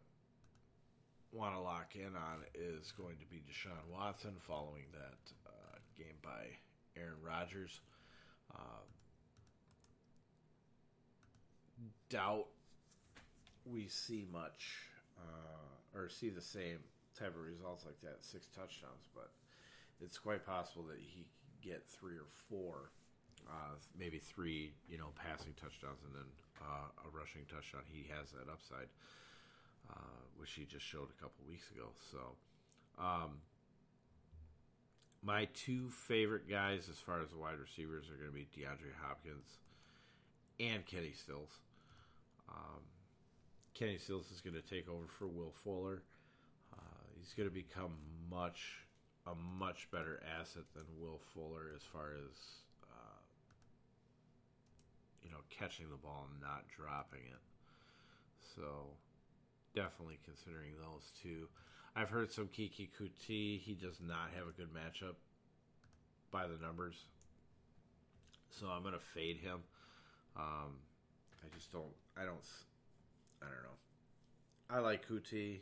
[1.31, 6.17] want to lock in on is going to be Deshaun Watson, following that uh, game
[6.23, 6.49] by
[6.97, 7.81] Aaron Rodgers.
[8.53, 8.81] Uh,
[12.09, 12.47] doubt
[13.65, 14.87] we see much
[15.19, 16.79] uh, or see the same
[17.17, 19.29] type of results like that six touchdowns, but
[20.01, 21.25] it's quite possible that he
[21.61, 22.91] get three or four,
[23.47, 26.29] uh, maybe three, you know, passing touchdowns and then
[26.61, 27.81] uh, a rushing touchdown.
[27.91, 28.89] He has that upside,
[29.89, 31.89] uh, which he just showed a couple weeks ago.
[32.11, 32.35] So,
[32.99, 33.41] um,
[35.21, 38.95] my two favorite guys as far as the wide receivers are going to be DeAndre
[39.01, 39.59] Hopkins
[40.59, 41.51] and Kenny Stills.
[42.49, 42.81] Um,
[43.73, 46.03] Kenny Stills is going to take over for Will Fuller.
[46.73, 47.93] Uh, he's going to become
[48.29, 48.83] much
[49.29, 52.33] a much better asset than Will Fuller as far as
[52.83, 53.19] uh,
[55.21, 57.41] you know catching the ball and not dropping it.
[58.55, 58.97] So
[59.75, 61.47] definitely considering those two.
[61.95, 63.59] I've heard some Keke Coutee.
[63.59, 65.15] He does not have a good matchup
[66.31, 67.05] by the numbers,
[68.49, 69.59] so I'm going to fade him.
[70.35, 70.77] Um,
[71.43, 71.93] I just don't.
[72.17, 72.37] I don't.
[73.41, 73.79] I don't know.
[74.69, 75.61] I like Coutee.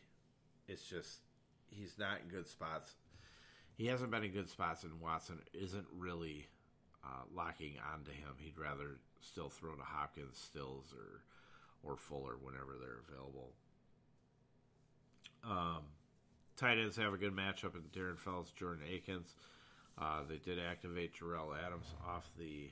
[0.67, 1.19] It's just
[1.69, 2.95] he's not in good spots.
[3.77, 6.47] He hasn't been in good spots, and Watson isn't really
[7.03, 8.33] uh, locking onto him.
[8.39, 11.21] He'd rather still throw to Hopkins, Stills, or
[11.83, 13.51] or Fuller whenever they're available.
[15.43, 15.83] Um,
[16.57, 19.35] tight ends have a good matchup in Darren Fells, Jordan Akins.
[19.97, 22.69] Uh, they did activate Jerell Adams off the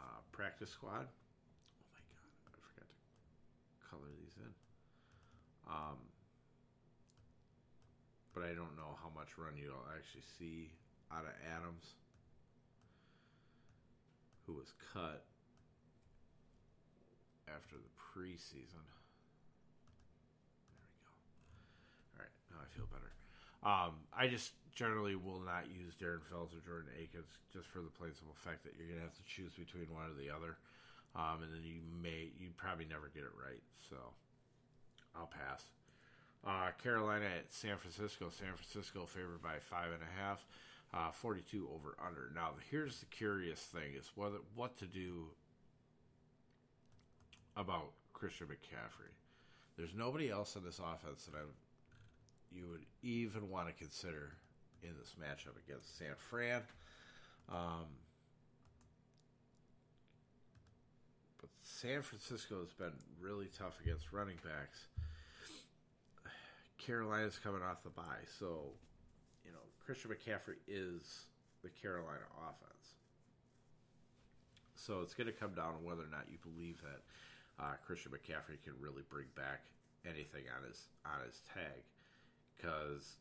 [0.00, 4.52] uh, practice squad Oh my god, I forgot to color these in.
[5.68, 5.98] Um,
[8.34, 10.70] but I don't know how much run you'll actually see
[11.10, 11.98] out of Adams,
[14.46, 15.24] who was cut
[17.50, 18.86] after the preseason.
[20.70, 21.14] There we go.
[22.14, 23.10] All right, now I feel better.
[23.60, 27.92] Um, I just generally will not use Darren Fells or Jordan Akins just for the
[27.92, 30.56] plain simple fact that you're going to have to choose between one or the other
[31.14, 33.62] um, and then you may you probably never get it right.
[33.88, 33.96] So
[35.16, 35.64] I'll pass.
[36.46, 38.30] Uh, Carolina at San Francisco.
[38.30, 40.44] San Francisco favored by five and a half.
[40.92, 42.32] Uh, 42 over under.
[42.34, 45.26] Now here's the curious thing: is what what to do
[47.56, 49.12] about Christian McCaffrey.
[49.76, 51.52] There's nobody else in this offense that I'm
[52.52, 54.32] you would even want to consider
[54.82, 56.62] in this matchup against San Fran.
[57.48, 57.86] Um,
[61.62, 64.88] San Francisco has been really tough against running backs.
[66.80, 68.72] Carolina's coming off the bye, so
[69.44, 71.26] you know Christian McCaffrey is
[71.62, 72.96] the Carolina offense.
[74.74, 77.04] So it's going to come down to whether or not you believe that
[77.62, 79.60] uh, Christian McCaffrey can really bring back
[80.06, 81.84] anything on his on his tag,
[82.56, 83.16] because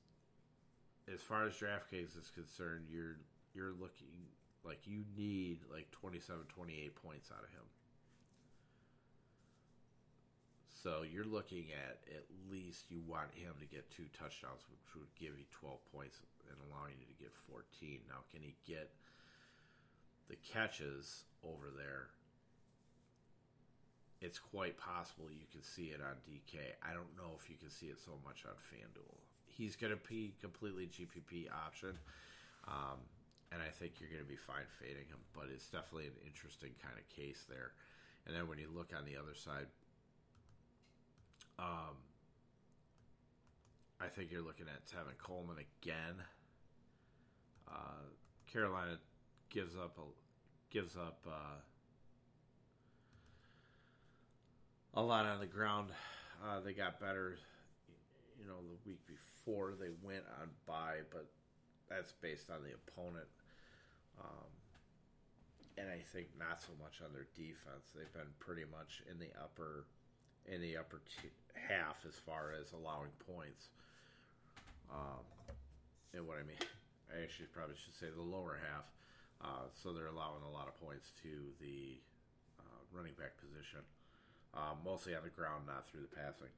[1.14, 3.20] as far as DraftKings is concerned, you're
[3.53, 4.07] you're looking
[4.64, 7.68] like you need like 27, 28 points out of him.
[10.80, 15.11] So you're looking at at least you want him to get two touchdowns, which would
[15.19, 17.99] give you 12 points and allowing you to get 14.
[18.07, 18.88] Now, can he get
[20.32, 22.15] the catches over there?
[24.23, 26.63] It's quite possible you can see it on DK.
[26.80, 29.19] I don't know if you can see it so much on FanDuel.
[29.47, 31.91] He's going to be completely GPP option,
[32.67, 33.03] um,
[33.51, 35.19] and I think you're going to be fine fading him.
[35.36, 37.75] But it's definitely an interesting kind of case there.
[38.27, 39.67] And then when you look on the other side,
[41.60, 41.95] um,
[43.99, 46.16] I think you're looking at Tevin Coleman again.
[47.68, 48.07] Uh,
[48.51, 48.97] Carolina
[49.49, 51.60] gives up a gives up uh,
[54.93, 55.89] a lot on the ground.
[56.43, 57.38] Uh, they got better,
[58.39, 61.28] you know, the week before they went on bye, but
[61.89, 63.28] that's based on the opponent.
[64.20, 64.47] Um,
[65.78, 67.91] and I think not so much on their defense.
[67.95, 69.86] They've been pretty much in the upper
[70.49, 73.69] in the upper t- half as far as allowing points.
[74.89, 75.23] Um,
[76.13, 76.57] and what I mean,
[77.13, 78.85] I actually probably should say the lower half.
[79.41, 81.29] Uh, so they're allowing a lot of points to
[81.61, 81.95] the
[82.59, 83.79] uh, running back position,
[84.53, 86.51] uh, mostly on the ground, not through the passing.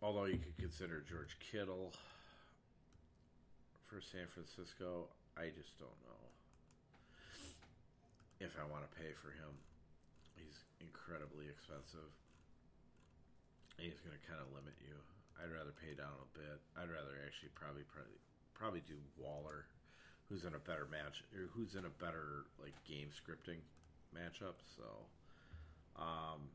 [0.00, 1.92] Although you could consider George Kittle
[3.86, 5.06] for San Francisco,
[5.36, 6.22] I just don't know
[8.42, 9.54] if I want to pay for him.
[10.34, 12.10] He's incredibly expensive.
[13.78, 14.98] And he's going to kind of limit you.
[15.38, 16.58] I'd rather pay down a bit.
[16.76, 18.18] I'd rather actually probably probably
[18.52, 19.64] probably do Waller,
[20.28, 23.62] who's in a better match or who's in a better like game scripting
[24.12, 24.60] matchup.
[24.76, 24.84] So,
[25.98, 26.46] um,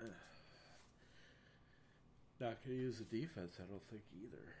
[2.40, 3.58] not going to use the defense.
[3.60, 4.56] I don't think either,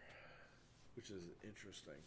[0.94, 2.02] which is interesting.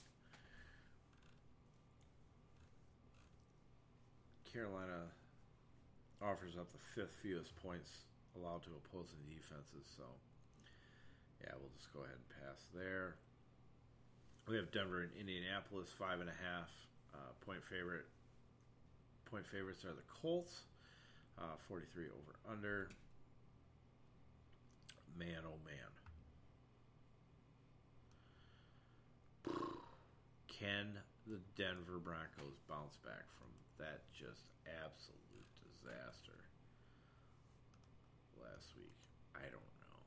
[4.54, 5.10] Carolina
[6.22, 7.90] offers up the fifth fewest points
[8.38, 9.90] allowed to opposing defenses.
[9.98, 10.04] So,
[11.42, 13.16] yeah, we'll just go ahead and pass there.
[14.48, 16.70] We have Denver and Indianapolis, five and a half
[17.16, 18.06] uh, point favorite.
[19.26, 20.62] Point favorites are the Colts,
[21.40, 22.90] uh, 43 over under.
[25.18, 25.90] Man, oh man.
[30.48, 33.48] Can the Denver Broncos bounce back from
[33.80, 36.36] that just absolute disaster
[38.36, 38.96] last week.
[39.40, 40.00] I don't know.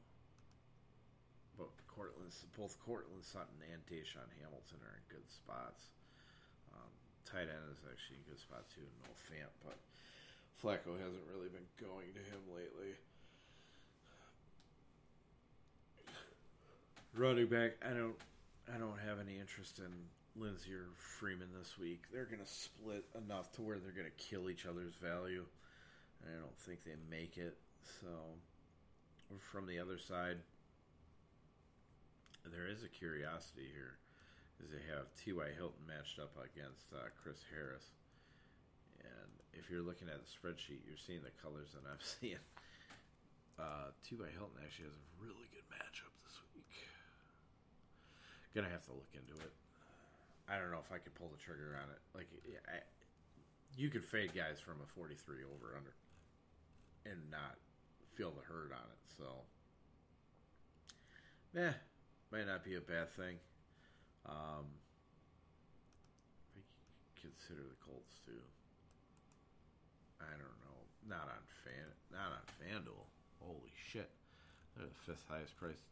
[1.57, 5.97] But Courtland, both Courtland Sutton and DaeSean Hamilton are in good spots.
[6.77, 6.93] Um,
[7.25, 8.85] tight end is actually a good spot too.
[9.09, 9.81] No Fant, but
[10.61, 12.93] Flacco hasn't really been going to him lately.
[17.17, 18.21] Running back, I don't,
[18.69, 19.89] I don't have any interest in
[20.39, 22.05] Lindsay or Freeman this week.
[22.13, 25.45] They're going to split enough to where they're going to kill each other's value.
[26.23, 27.57] And I don't think they make it.
[28.01, 28.11] So,
[29.39, 30.39] from the other side,
[32.53, 33.97] there is a curiosity here.
[34.59, 35.53] Is they have T.Y.
[35.53, 37.93] Hilton matched up against uh, Chris Harris.
[39.05, 42.41] And if you're looking at the spreadsheet, you're seeing the colors that I'm seeing.
[43.61, 44.29] Uh, T.Y.
[44.33, 46.73] Hilton actually has a really good matchup this week.
[48.57, 49.53] Gonna have to look into it.
[50.49, 52.01] I don't know if I could pull the trigger on it.
[52.15, 52.29] Like,
[52.71, 52.79] I,
[53.77, 55.93] you could fade guys from a 43 over under
[57.05, 57.59] and not
[58.15, 59.03] feel the hurt on it.
[59.17, 59.27] So,
[61.59, 61.75] eh,
[62.31, 63.37] might not be a bad thing.
[64.27, 64.67] Um,
[66.57, 66.61] I
[67.21, 68.43] consider the Colts too.
[70.21, 70.79] I don't know.
[71.07, 71.87] Not on fan.
[72.11, 73.07] Not on FanDuel.
[73.39, 74.11] Holy shit!
[74.75, 75.87] They're the fifth highest priced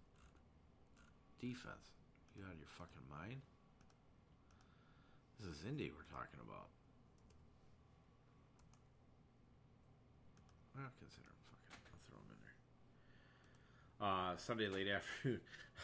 [1.40, 1.94] defense.
[2.34, 3.42] You out of your fucking mind?
[5.41, 6.68] This is Indy we're talking about.
[10.78, 11.39] I'll consider him.
[11.51, 11.78] Fuck it.
[11.91, 12.57] I'll throw him in there.
[14.03, 15.41] Uh, Sunday late afternoon.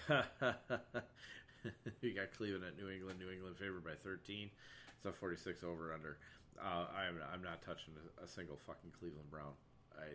[2.00, 3.18] you got Cleveland at New England.
[3.18, 4.50] New England favored by 13.
[4.96, 6.18] It's a 46 over under.
[6.60, 9.54] Uh, I'm I'm not touching a, a single fucking Cleveland Brown.
[9.96, 10.12] I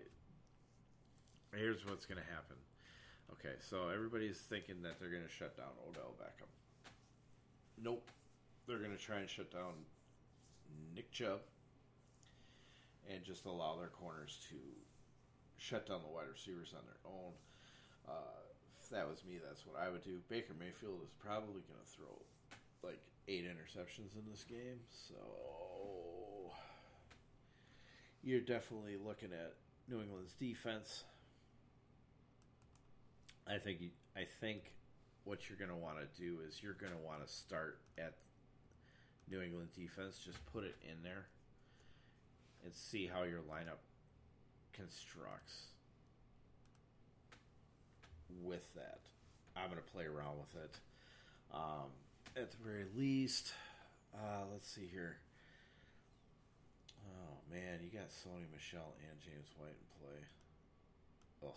[1.58, 2.58] here's what's going to happen.
[3.34, 6.52] Okay, so everybody's thinking that they're going to shut down Odell Beckham.
[7.82, 8.12] Nope,
[8.68, 9.74] they're going to try and shut down
[10.96, 11.40] Nick Chubb
[13.12, 14.56] and just allow their corners to
[15.58, 17.32] shut down the wide receivers on their own.
[18.08, 18.42] Uh,
[18.82, 20.18] if that was me, that's what I would do.
[20.30, 22.22] Baker Mayfield is probably going to throw
[22.84, 25.16] like eight interceptions in this game, so
[28.24, 29.54] you're definitely looking at
[29.90, 31.04] New England's defense.
[33.48, 33.80] I think
[34.16, 34.74] I think
[35.24, 38.14] what you're going to want to do is you're going to want to start at
[39.30, 41.26] New England defense, just put it in there
[42.64, 43.82] and see how your lineup
[44.74, 45.68] constructs
[48.44, 49.00] with that.
[49.56, 50.80] I'm going to play around with it.
[51.54, 51.90] Um,
[52.36, 53.54] at the very least,
[54.14, 55.18] uh, let's see here.
[57.08, 60.20] Oh man, you got Sony Michel and James White in play.
[61.48, 61.54] Ugh.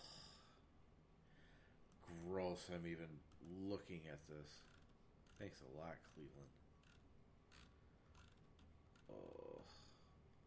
[2.28, 3.08] Gross, I'm even
[3.66, 4.50] looking at this.
[5.38, 6.57] Thanks a lot, Cleveland.
[9.12, 9.62] Oh,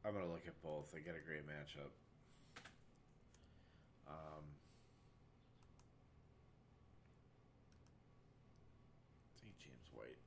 [0.05, 0.91] I'm gonna look at both.
[0.91, 1.91] They get a great matchup.
[4.07, 4.43] Um,
[9.31, 10.19] I think James White.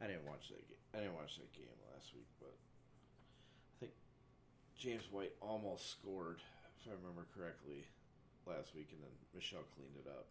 [0.00, 0.78] I didn't watch that game.
[0.94, 3.92] I didn't watch that game last week, but I think
[4.76, 6.40] James White almost scored,
[6.78, 7.86] if I remember correctly,
[8.46, 10.26] last week, and then Michel cleaned it up.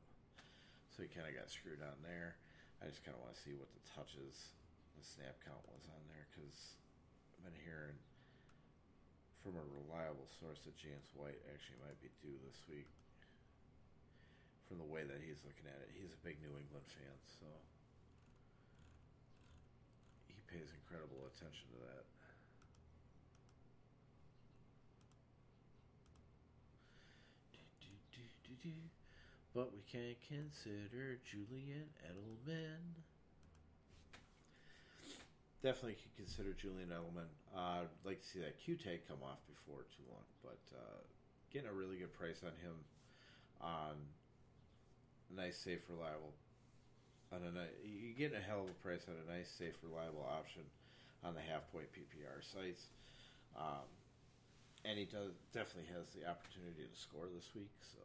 [0.91, 2.35] So he kind of got screwed on there.
[2.83, 4.51] I just kind of want to see what the touches,
[5.01, 6.77] the snap count was on there because
[7.33, 7.97] I've been hearing
[9.41, 12.85] from a reliable source that James White actually might be due this week.
[14.69, 17.49] From the way that he's looking at it, he's a big New England fan, so
[20.29, 22.05] he pays incredible attention to that.
[29.51, 33.10] But we can't consider Julian Edelman.
[35.61, 37.29] Definitely could consider Julian Edelman.
[37.53, 41.01] Uh, I'd like to see that Q tag come off before too long, but uh,
[41.53, 42.73] getting a really good price on him
[43.61, 43.93] on
[45.29, 46.33] a nice, safe, reliable.
[47.31, 50.63] On a you're getting a hell of a price on a nice, safe, reliable option
[51.23, 52.89] on the half point PPR sites.
[53.55, 53.87] Um,
[54.83, 58.01] and he does definitely has the opportunity to score this week, so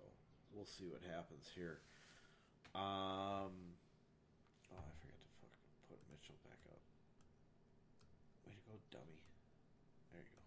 [0.53, 1.81] we'll see what happens here.
[2.77, 3.57] Um,
[4.69, 6.83] oh, I forgot to fucking put Mitchell back up.
[8.45, 9.19] Way to go, dummy.
[10.13, 10.45] There you go.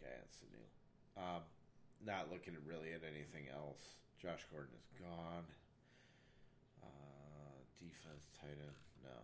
[0.00, 0.68] Guy on Sunil.
[1.16, 1.42] Um,
[2.04, 3.80] not looking really at anything else.
[4.20, 5.44] Josh Gordon is gone.
[6.82, 8.78] Uh, defense tight end.
[9.04, 9.20] No.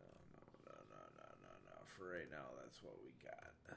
[0.00, 1.76] No, no, no, no, no, no, no.
[1.96, 3.76] For right now, that's what we got.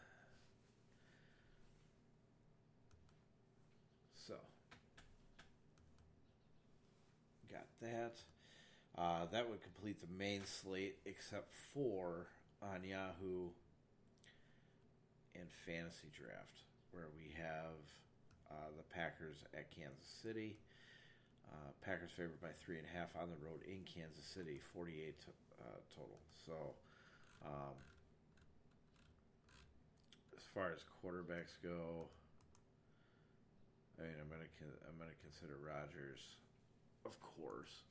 [4.28, 4.36] So,
[7.52, 8.16] got that.
[8.98, 12.28] Uh, that would complete the main slate, except for
[12.62, 13.50] on Yahoo
[15.36, 17.78] and Fantasy Draft, where we have
[18.52, 20.58] uh, the Packers at Kansas City.
[21.50, 25.14] Uh, Packers favored by three and a half on the road in Kansas City, 48
[25.62, 26.20] uh, total.
[26.46, 26.56] So,
[27.46, 27.76] um,
[30.34, 32.10] as far as quarterbacks go,
[34.00, 34.50] I mean, I'm gonna
[34.90, 36.22] I'm gonna consider Rodgers,
[37.06, 37.86] of course.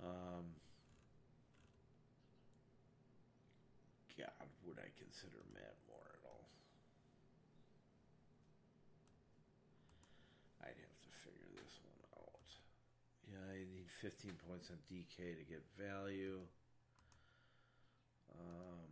[0.00, 0.48] Um,
[4.16, 6.48] God, would I consider Matt Moore at all?
[10.64, 12.48] I'd have to figure this one out.
[13.28, 16.42] Yeah, I need 15 points on DK to get value.
[18.34, 18.90] Um,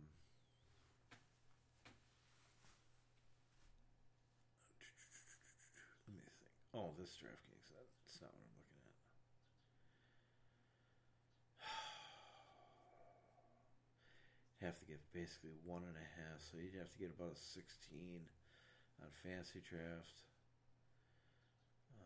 [6.07, 6.55] let me think.
[6.73, 7.67] Oh, this DraftKings.
[7.75, 8.95] That's not what I'm looking at.
[14.71, 17.39] Have to get basically one and a half, so you'd have to get about a
[17.51, 17.59] 16
[19.01, 20.17] on Fantasy Draft.
[21.97, 22.05] Uh,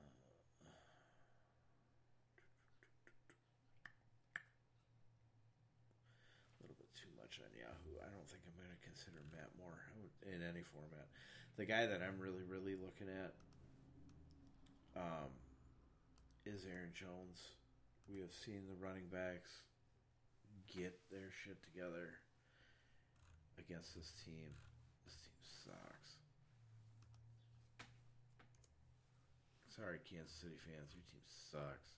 [6.55, 7.99] a little bit too much on Yahoo.
[7.99, 9.83] I don't think I'm going to consider Matt Moore
[10.23, 11.11] in any format.
[11.59, 13.35] The guy that I'm really, really looking at
[14.95, 15.27] um,
[16.47, 17.59] is Aaron Jones.
[18.07, 19.51] We have seen the running backs
[20.71, 22.15] get their shit together
[23.59, 24.47] against this team.
[25.03, 26.11] This team sucks.
[29.75, 31.91] Sorry, Kansas City fans, your team sucks.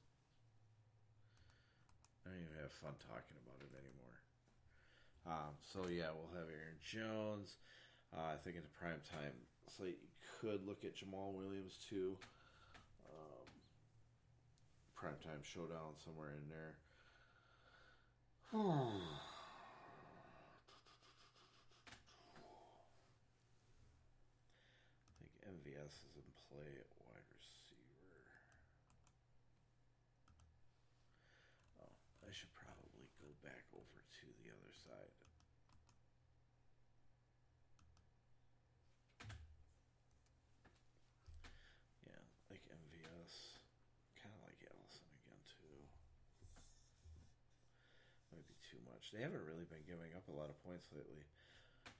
[2.25, 4.16] I don't even have fun talking about it anymore.
[5.27, 7.57] Um, so yeah, we'll have Aaron Jones.
[8.15, 9.35] Uh, I think in the prime time
[9.75, 10.07] slate, you
[10.39, 12.15] could look at Jamaal Williams too.
[13.11, 13.47] Um,
[14.95, 16.75] prime time showdown somewhere in there.
[18.55, 18.71] I
[25.19, 28.23] think MVS is in play at wide receiver.
[31.83, 31.91] Oh,
[32.23, 35.11] I should probably go back over to the other side.
[42.05, 43.33] Yeah, like MVS.
[44.21, 45.77] Kind of like Allison again, too.
[48.31, 49.11] Might be too much.
[49.13, 51.23] They haven't really been giving up a lot of points lately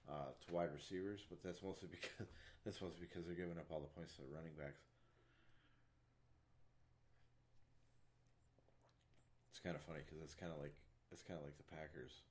[0.08, 2.28] uh, to wide receivers, but that's mostly because
[2.64, 4.82] that's mostly because they're giving up all the points to the running backs.
[9.50, 10.72] It's kind of funny because it's kind of like
[11.12, 12.22] it's kind of like the Packers,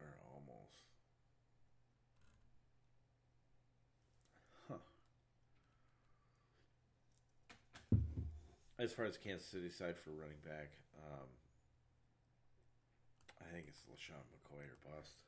[0.00, 0.82] or almost.
[4.68, 4.76] Huh.
[8.82, 11.30] As far as Kansas City side for running back, um,
[13.38, 15.22] I think it's LeSean McCoy or bust.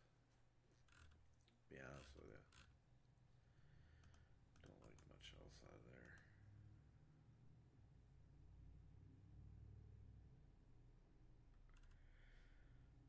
[1.70, 2.42] Be honest with you.
[4.66, 6.18] Don't like much else out of there.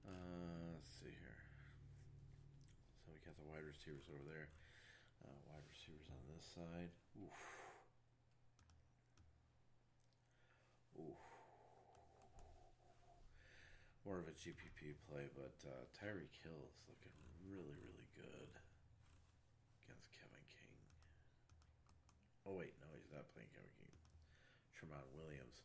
[0.06, 1.42] Uh, let's see here.
[3.02, 4.54] So we got the wide receivers over there.
[5.26, 6.94] Uh, wide receivers on this side.
[7.18, 7.34] Oof.
[14.06, 18.54] More of a GPP play, but uh, Tyreek Hill is looking really, really good
[19.82, 20.78] against Kevin King.
[22.46, 23.90] Oh wait, no, he's not playing Kevin King.
[24.78, 25.58] Tramon Williams.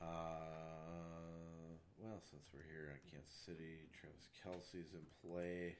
[0.00, 5.76] Uh, well, since we're here on Kansas City, Travis Kelce's in play.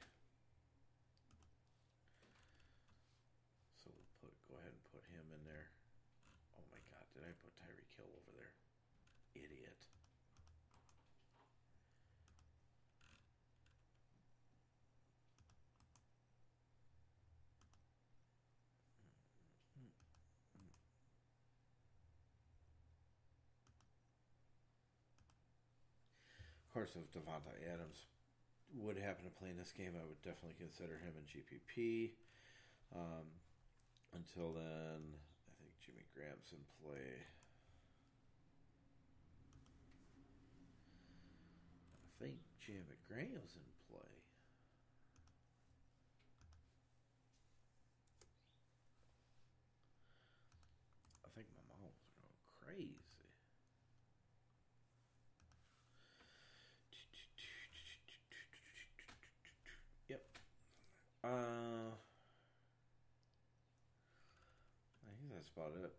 [3.81, 5.73] So we'll put go ahead and put him in there.
[6.53, 8.53] Oh my god, did I put Tyreek Hill over there?
[9.33, 9.81] Idiot.
[26.70, 28.09] Of course, if Davante Adams
[28.73, 32.09] would happen to play in this game, I would definitely consider him in GPP.
[32.95, 33.29] Um,
[34.17, 35.13] until then,
[35.45, 37.21] I think Jimmy Graham's in play.
[42.01, 44.13] I think Jimmy Graham's in play.
[51.21, 52.33] I think my mom was going
[52.65, 53.11] crazy.
[60.11, 60.19] Yep.
[61.23, 61.93] Uh,
[65.05, 65.93] I think that's about it.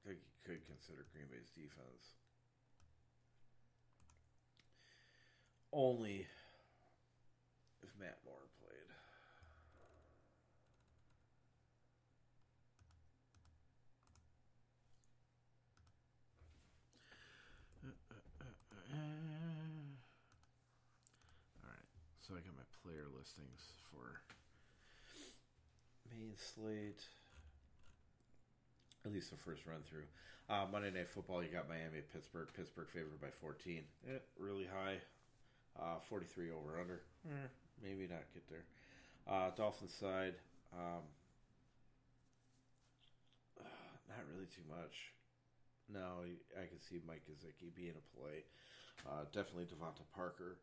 [0.00, 2.16] I think you could consider Green Bay's defense.
[5.70, 6.26] Only
[7.82, 8.88] if Matt Moore played.
[21.60, 21.88] All right,
[22.20, 22.56] so I got
[23.22, 24.20] my player listings for
[26.10, 27.02] main slate.
[29.04, 30.06] At least the first run through.
[30.48, 32.48] Uh, Monday Night Football, you got Miami at Pittsburgh.
[32.56, 33.82] Pittsburgh favored by 14.
[34.08, 34.98] Eh, really high.
[35.78, 37.00] Uh, 43 over under.
[37.26, 37.48] Eh,
[37.82, 38.64] maybe not get there.
[39.26, 40.34] Uh, Dolphins side,
[40.74, 41.02] um,
[44.08, 45.14] not really too much.
[45.92, 46.26] No,
[46.58, 48.44] I can see Mike Gesicki being a play.
[49.06, 50.58] Uh, definitely DeVante Parker.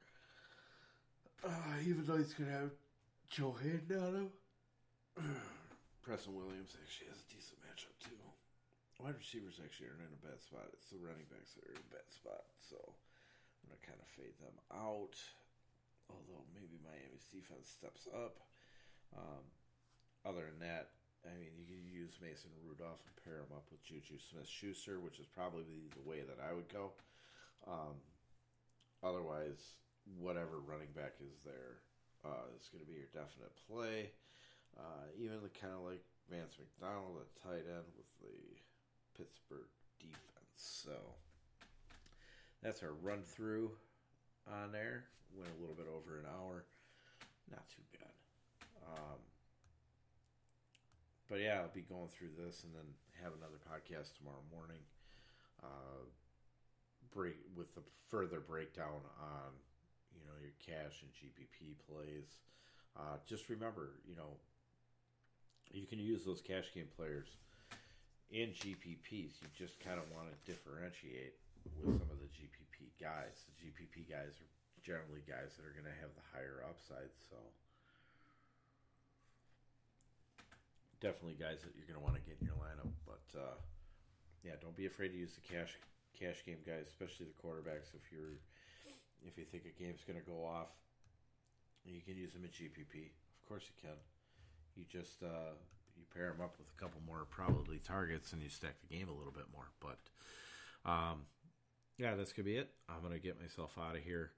[1.43, 2.73] Uh, even though he's going to have
[3.31, 4.29] Joe Haden on him.
[6.03, 8.17] Preston Williams actually has a decent matchup too.
[8.99, 10.67] Wide receivers actually aren't in a bad spot.
[10.75, 12.43] It's the running backs that are in a bad spot.
[12.59, 15.15] So I'm going to kind of fade them out.
[16.11, 18.41] Although maybe Miami's defense steps up.
[19.15, 19.45] Um,
[20.27, 20.91] other than that,
[21.23, 24.99] I mean, you can use Mason Rudolph and pair him up with Juju Smith Schuster,
[24.99, 26.91] which is probably the way that I would go.
[27.69, 27.95] Um,
[29.03, 29.79] otherwise,
[30.17, 31.81] whatever running back is there
[32.25, 34.11] uh, is going to be your definite play.
[34.77, 38.37] Uh, even the kind of like Vance McDonald at tight end with the
[39.17, 39.69] Pittsburgh
[39.99, 40.55] defense.
[40.55, 40.95] So
[42.61, 43.71] that's our run through
[44.47, 45.05] on there.
[45.35, 46.65] Went a little bit over an hour.
[47.49, 48.13] Not too bad.
[48.85, 49.19] Um,
[51.29, 52.85] but yeah, I'll be going through this and then
[53.21, 54.81] have another podcast tomorrow morning.
[55.61, 56.05] Uh,
[57.13, 59.51] break with the further breakdown on
[60.29, 62.37] know your cash and GPP plays.
[62.93, 64.37] Uh, just remember, you know,
[65.73, 67.27] you can use those cash game players
[68.29, 71.33] in GPPs, you just kind of want to differentiate
[71.81, 73.33] with some of the GPP guys.
[73.49, 74.51] The GPP guys are
[74.85, 77.37] generally guys that are going to have the higher upside, so
[81.01, 82.93] definitely guys that you're going to want to get in your lineup.
[83.09, 83.57] But uh,
[84.45, 85.73] yeah, don't be afraid to use the cash
[86.13, 87.97] cash game guys, especially the quarterbacks.
[87.97, 88.37] If you're
[89.25, 90.69] if you think a game's going to go off,
[91.85, 93.11] you can use them in GPP.
[93.41, 93.97] Of course you can.
[94.75, 95.55] You just uh,
[95.97, 99.09] you pair them up with a couple more probably targets, and you stack the game
[99.09, 99.69] a little bit more.
[99.79, 101.23] But um,
[101.97, 102.69] yeah, that's gonna be it.
[102.87, 104.31] I'm gonna get myself out of here,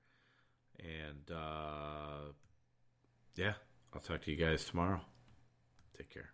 [0.79, 2.31] and uh,
[3.35, 3.53] yeah,
[3.93, 5.01] I'll talk to you guys tomorrow.
[5.97, 6.31] Take care.